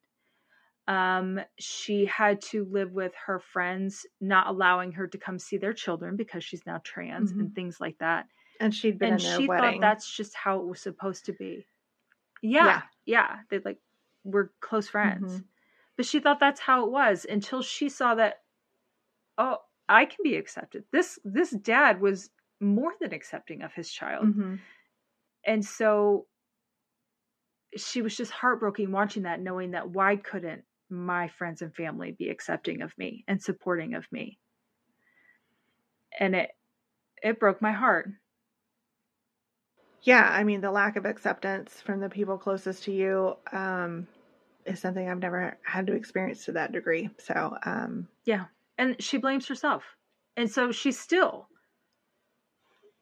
[0.89, 5.73] Um, she had to live with her friends not allowing her to come see their
[5.73, 7.41] children because she's now trans Mhm.
[7.41, 8.27] and things like that.
[8.61, 9.81] And she'd been and she wedding.
[9.81, 11.67] thought that's just how it was supposed to be.
[12.43, 12.83] Yeah, Yeah.
[13.07, 13.81] yeah, they like
[14.25, 15.49] were close friends, Mhm.
[15.97, 18.45] but she thought that's how it was until she saw that.
[19.39, 20.85] Oh, I can be accepted.
[20.93, 22.31] This this dad was
[22.61, 24.63] more than accepting of his child, Mhm.
[25.45, 26.27] and so
[27.77, 32.29] she was just heartbroken watching that, knowing that why couldn't my friends and family be
[32.29, 34.39] accepting of me and supporting of me,
[36.19, 36.51] and it
[37.23, 38.11] it broke my heart.
[40.03, 44.09] Yeah, I mean, the lack of acceptance from the people closest to you um,
[44.67, 47.11] is something I've never had to experience to that degree.
[47.19, 48.47] So, um, Yeah.
[48.79, 49.85] And she blames herself.
[50.37, 51.47] And so she's still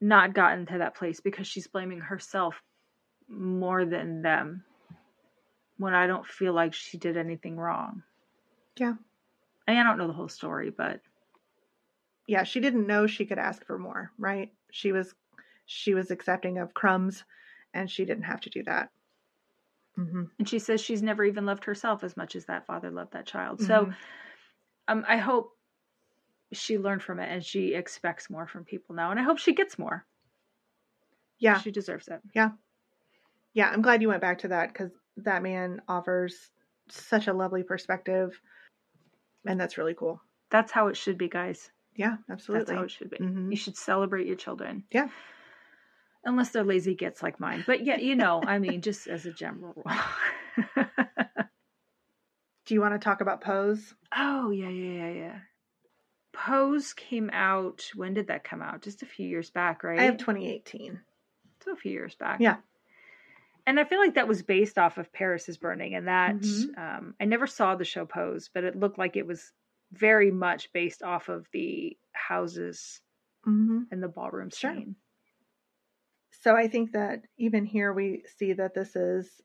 [0.00, 2.60] not gotten to that place because she's blaming herself
[3.28, 4.64] more than them
[5.80, 8.04] when I don't feel like she did anything wrong.
[8.76, 8.96] Yeah.
[9.66, 11.00] And I don't know the whole story, but
[12.26, 14.52] yeah, she didn't know she could ask for more, right?
[14.70, 15.14] She was
[15.66, 17.24] she was accepting of crumbs,
[17.74, 18.90] and she didn't have to do that.
[19.96, 23.12] hmm and she says she's never even loved herself as much as that father loved
[23.12, 23.60] that child.
[23.60, 23.96] So Mhm.
[24.88, 25.56] um I hope
[26.52, 29.54] she learned from it and she expects more from people now and I hope she
[29.54, 30.06] gets more.
[31.38, 32.22] Yeah, She deserves it.
[32.34, 32.52] Yeah.
[33.52, 36.50] Yeah, I'm glad you went back to that because that man offers
[36.88, 38.40] such a lovely perspective,
[39.46, 40.20] and that's really cool.
[40.50, 41.70] That's how it should be, guys.
[41.94, 42.64] Yeah, absolutely.
[42.66, 43.18] That's how it should be.
[43.18, 43.50] Mhm.
[43.50, 44.84] You should celebrate your children.
[44.90, 45.08] Yeah.
[46.24, 47.64] Unless they're lazy gets like mine.
[47.66, 49.86] But yeah, you know, I mean, just as a general rule.
[52.66, 53.94] Do you want to talk about Pose?
[54.16, 55.38] oh, yeah, yeah, yeah, yeah.
[56.32, 57.90] Pose came out.
[57.94, 58.82] When did that come out?
[58.82, 59.98] Just a few years back, right?
[59.98, 61.00] I have 2018.
[61.64, 62.40] So a few years back.
[62.40, 62.56] Yeah.
[63.66, 65.94] And I feel like that was based off of Paris is Burning.
[65.94, 66.76] And that, Mhm.
[66.76, 69.52] um, I never saw the show Pose, but it looked like it was
[69.92, 73.02] very much based off of the houses
[73.44, 74.84] hmm and the ballroom Sure.
[74.90, 74.96] scene.
[76.32, 79.40] So I think that even here we see that this is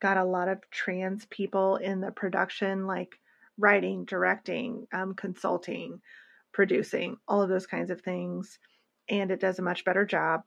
[0.00, 3.20] got a lot of trans people in the production, like
[3.58, 6.02] writing, directing, um, consulting,
[6.52, 8.58] producing, all of those kinds of things.
[9.08, 10.44] And it does a much better job.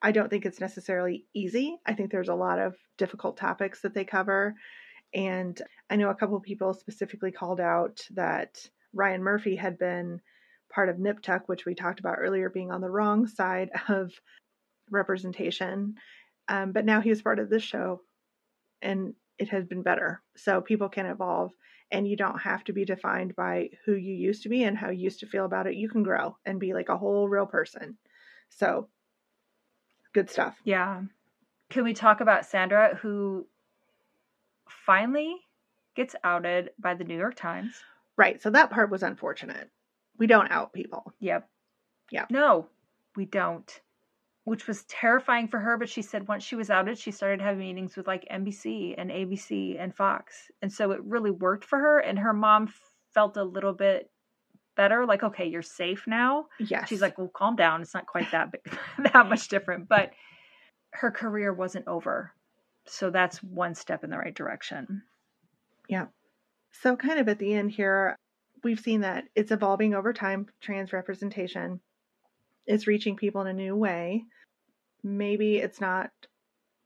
[0.00, 1.76] I don't think it's necessarily easy.
[1.84, 4.54] I think there's a lot of difficult topics that they cover.
[5.14, 5.60] And
[5.90, 10.20] I know a couple of people specifically called out that Ryan Murphy had been
[10.72, 14.12] part of Nip Tuck, which we talked about earlier, being on the wrong side of
[14.90, 15.94] representation.
[16.48, 18.00] Um, but now he was part of this show
[18.80, 20.22] and it has been better.
[20.36, 21.52] So people can evolve
[21.90, 24.90] and you don't have to be defined by who you used to be and how
[24.90, 25.74] you used to feel about it.
[25.74, 27.96] You can grow and be like a whole real person.
[28.50, 28.88] So
[30.18, 30.56] good stuff.
[30.64, 31.02] Yeah.
[31.70, 33.46] Can we talk about Sandra, who
[34.68, 35.36] finally
[35.94, 37.72] gets outed by the New York Times?
[38.16, 38.42] Right.
[38.42, 39.70] So that part was unfortunate.
[40.18, 41.12] We don't out people.
[41.20, 41.48] Yep.
[42.10, 42.26] Yeah.
[42.30, 42.66] No,
[43.14, 43.80] we don't.
[44.42, 47.60] Which was terrifying for her, but she said once she was outed, she started having
[47.60, 50.50] meetings with like NBC and ABC and Fox.
[50.62, 52.00] And so it really worked for her.
[52.00, 52.72] And her mom
[53.14, 54.10] felt a little bit
[54.78, 56.46] better, like, okay, you're safe now.
[56.58, 56.86] Yeah.
[56.86, 57.82] She's like, well, calm down.
[57.82, 58.62] It's not quite that big,
[59.12, 59.88] that much different.
[59.88, 60.12] But
[60.92, 62.32] her career wasn't over.
[62.86, 65.02] So that's one step in the right direction.
[65.88, 66.06] Yeah.
[66.70, 68.16] So, kind of at the end here,
[68.62, 71.80] we've seen that it's evolving over time, trans representation.
[72.66, 74.24] It's reaching people in a new way.
[75.02, 76.10] Maybe it's not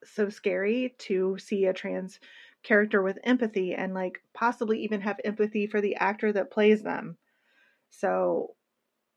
[0.05, 2.19] so scary to see a trans
[2.63, 7.19] character with empathy and, like, possibly even have empathy for the actor that plays them.
[7.93, 8.57] So,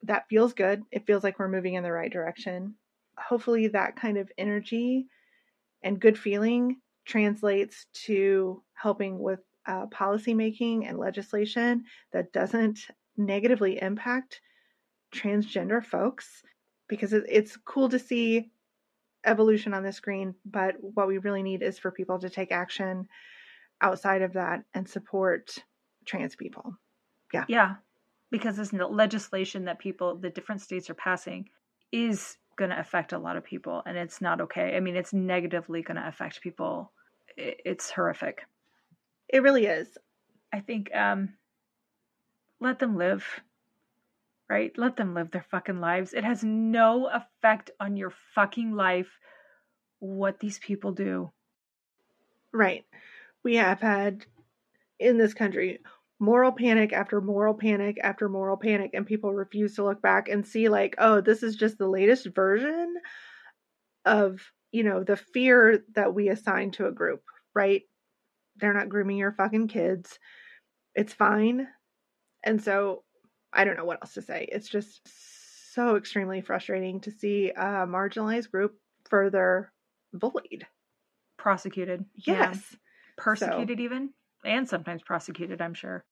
[0.04, 0.84] that feels good.
[0.92, 2.78] It feels like we're moving in the right direction.
[3.18, 5.08] Hopefully, that kind of energy
[5.84, 12.88] and good feeling translates to helping with uh, policy making and legislation that doesn't
[13.18, 14.42] negatively impact
[15.14, 16.44] transgender folks
[16.88, 18.52] because it, it's cool to see
[19.26, 23.08] evolution on the screen but what we really need is for people to take action
[23.82, 25.64] outside of that and support
[26.06, 26.76] trans people
[27.34, 27.48] Yeah.
[27.48, 27.78] Yeah,
[28.32, 31.50] because this legislation that people, the different states are passing,
[31.92, 34.76] is going to affect a lot of people, and it's not okay.
[34.76, 36.92] I mean, it's negatively going to affect people.
[37.38, 38.44] It's horrific.
[39.28, 39.98] it really is
[40.54, 41.34] I think, um,
[42.62, 43.26] let them live.
[44.50, 44.72] Right?
[44.78, 46.14] Let them live their fucking lives.
[46.14, 49.10] It has no effect on your fucking life
[50.00, 51.32] what these people do.
[52.54, 52.86] Right.
[53.44, 54.26] We have had
[55.00, 55.80] in this country
[56.20, 60.48] moral panic after moral panic after moral panic, and people refuse to look back and
[60.48, 62.96] see, like, oh, this is just the latest version
[64.06, 64.40] of,
[64.72, 67.22] you know, the fear that we assign to a group,
[67.54, 67.84] right?
[68.58, 70.18] They're not grooming your fucking kids.
[70.94, 71.68] It's fine.
[72.44, 73.04] And so
[73.52, 74.48] I don't know what else to say.
[74.52, 75.02] It's just
[75.74, 78.76] so extremely frustrating to see a marginalized group
[79.10, 79.74] further
[80.14, 80.66] bullied,
[81.38, 82.06] prosecuted.
[82.16, 82.60] Yes.
[82.72, 82.78] Yeah.
[83.18, 83.84] Persecuted, so.
[83.84, 84.10] even,
[84.46, 86.06] and sometimes prosecuted, I'm sure.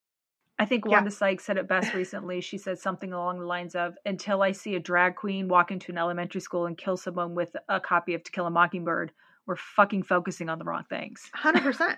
[0.59, 1.15] I think Wanda yeah.
[1.15, 2.39] Sykes said it best recently.
[2.39, 5.91] She said something along the lines of Until I see a drag queen walk into
[5.91, 9.11] an elementary school and kill someone with a copy of To Kill a Mockingbird,
[9.45, 11.29] we're fucking focusing on the wrong things.
[11.35, 11.97] 100%.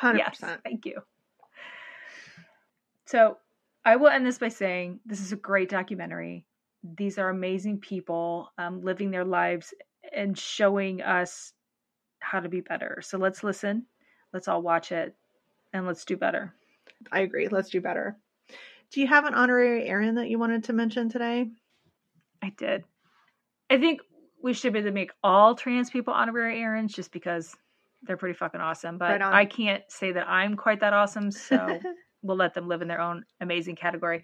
[0.00, 0.18] 100%.
[0.18, 1.00] yes, thank you.
[3.06, 3.38] So
[3.84, 6.44] I will end this by saying this is a great documentary.
[6.96, 9.72] These are amazing people um, living their lives
[10.12, 11.52] and showing us
[12.18, 12.98] how to be better.
[13.02, 13.86] So let's listen,
[14.32, 15.14] let's all watch it,
[15.76, 16.54] and let's do better.
[17.12, 17.48] I agree.
[17.48, 18.16] Let's do better.
[18.92, 21.46] Do you have an honorary Erin that you wanted to mention today?
[22.42, 22.84] I did.
[23.68, 24.00] I think
[24.42, 27.54] we should be able to make all trans people honorary Erins just because
[28.02, 28.98] they're pretty fucking awesome.
[28.98, 31.80] But right I can't say that I'm quite that awesome, so
[32.22, 34.22] we'll let them live in their own amazing category.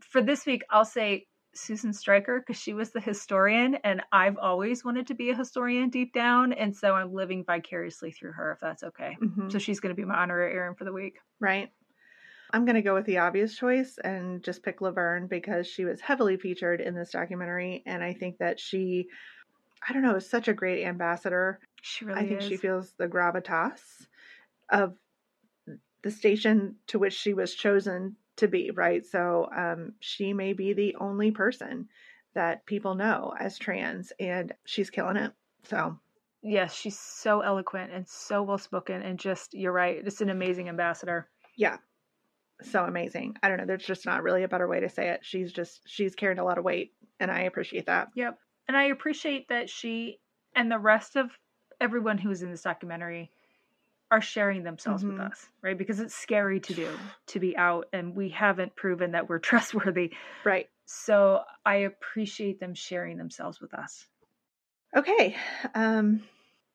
[0.00, 1.26] For this week, I'll say
[1.58, 5.90] Susan Stryker because she was the historian, and I've always wanted to be a historian
[5.90, 9.16] deep down, and so I'm living vicariously through her, if that's okay.
[9.20, 9.50] Mm-hmm.
[9.50, 11.18] So she's going to be my honorary Erin for the week.
[11.40, 11.70] Right.
[12.50, 16.00] I'm going to go with the obvious choice and just pick Laverne because she was
[16.00, 19.08] heavily featured in this documentary, and I think that she,
[19.86, 21.60] I don't know, is such a great ambassador.
[21.82, 22.48] She really I think is.
[22.48, 24.06] she feels the gravitas
[24.70, 24.94] of
[26.02, 29.04] the station to which she was chosen to be, right?
[29.04, 31.88] So um, she may be the only person
[32.34, 35.32] that people know as trans, and she's killing it.
[35.64, 35.98] So,
[36.42, 40.68] yes, she's so eloquent and so well spoken, and just, you're right, just an amazing
[40.68, 41.28] ambassador.
[41.56, 41.78] Yeah.
[42.62, 43.36] So amazing.
[43.42, 43.66] I don't know.
[43.66, 45.20] There's just not really a better way to say it.
[45.22, 48.08] She's just, she's carrying a lot of weight, and I appreciate that.
[48.14, 48.38] Yep.
[48.66, 50.20] And I appreciate that she
[50.54, 51.30] and the rest of
[51.80, 53.30] everyone who's in this documentary
[54.10, 55.18] are sharing themselves mm-hmm.
[55.18, 55.76] with us, right?
[55.76, 56.88] Because it's scary to do,
[57.28, 60.12] to be out, and we haven't proven that we're trustworthy.
[60.44, 60.68] Right.
[60.86, 64.06] So I appreciate them sharing themselves with us.
[64.96, 65.36] Okay.
[65.74, 66.22] Um, do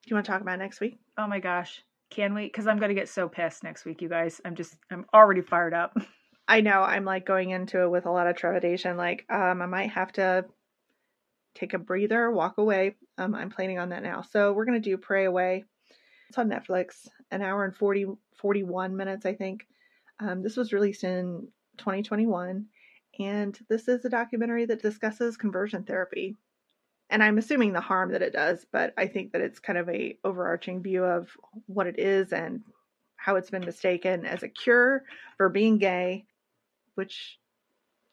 [0.10, 1.00] you want to talk about next week?
[1.18, 1.82] Oh my gosh.
[2.12, 2.44] Can we?
[2.44, 4.40] Because I'm going to get so pissed next week, you guys.
[4.46, 5.98] I'm just, I'm already fired up.
[6.48, 6.82] I know.
[6.82, 8.98] I'm like going into it with a lot of trepidation.
[8.98, 10.46] Like, um, I might have to
[11.56, 12.96] take a breather, walk away.
[13.18, 14.22] Um, I'm planning on that now.
[14.22, 15.66] So we're going to do Pray Away.
[16.34, 18.08] It's on Netflix, an hour and 40,
[18.38, 19.68] 41 minutes, I think.
[20.20, 21.48] Um, this was released in
[21.78, 22.66] 2021,
[23.20, 26.36] and this is a documentary that discusses conversion therapy.
[27.12, 29.88] And I'm assuming the harm that it does, but I think that it's kind of
[29.90, 31.30] a overarching view of
[31.68, 32.64] what it is and
[33.16, 35.04] how it's been mistaken as a cure
[35.38, 36.26] for being gay,
[36.96, 37.38] which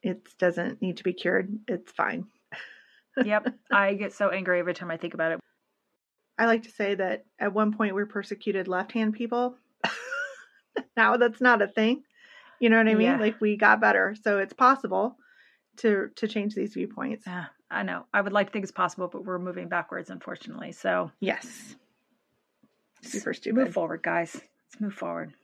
[0.03, 1.59] it doesn't need to be cured.
[1.67, 2.27] It's fine.
[3.25, 5.41] yep, I get so angry every time I think about it.
[6.41, 9.57] I like to say that at one point we persecuted left hand people.
[10.97, 12.03] now that's not a thing.
[12.59, 13.07] You know what I mean?
[13.07, 13.19] Yeah.
[13.19, 14.17] Like we got better.
[14.23, 15.19] So it's possible
[15.79, 17.25] to to change these viewpoints.
[17.27, 18.07] Yeah, I know.
[18.15, 20.73] I would like to think it's possible, but we're moving backwards, unfortunately.
[20.73, 21.77] So yes,
[23.03, 23.65] super stupid.
[23.65, 24.35] Move forward, guys.
[24.35, 25.35] Let's move forward.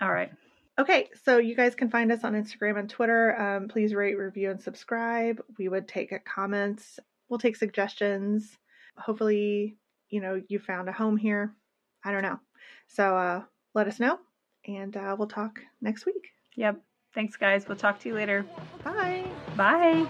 [0.00, 0.32] All right.
[0.76, 3.40] Okay, so you guys can find us on Instagram and Twitter.
[3.40, 5.40] Um, please rate, review, and subscribe.
[5.56, 6.98] We would take comments.
[7.28, 8.58] We'll take suggestions.
[8.96, 9.76] Hopefully,
[10.12, 11.52] you know, you found a home here.
[12.04, 12.38] I don't know.
[12.86, 13.42] So uh,
[13.74, 14.18] let us know,
[14.68, 16.28] and uh, we'll talk next week.
[16.54, 16.80] Yep.
[17.14, 17.66] Thanks, guys.
[17.66, 18.46] We'll talk to you later.
[18.84, 19.24] Bye.
[19.56, 20.06] Bye.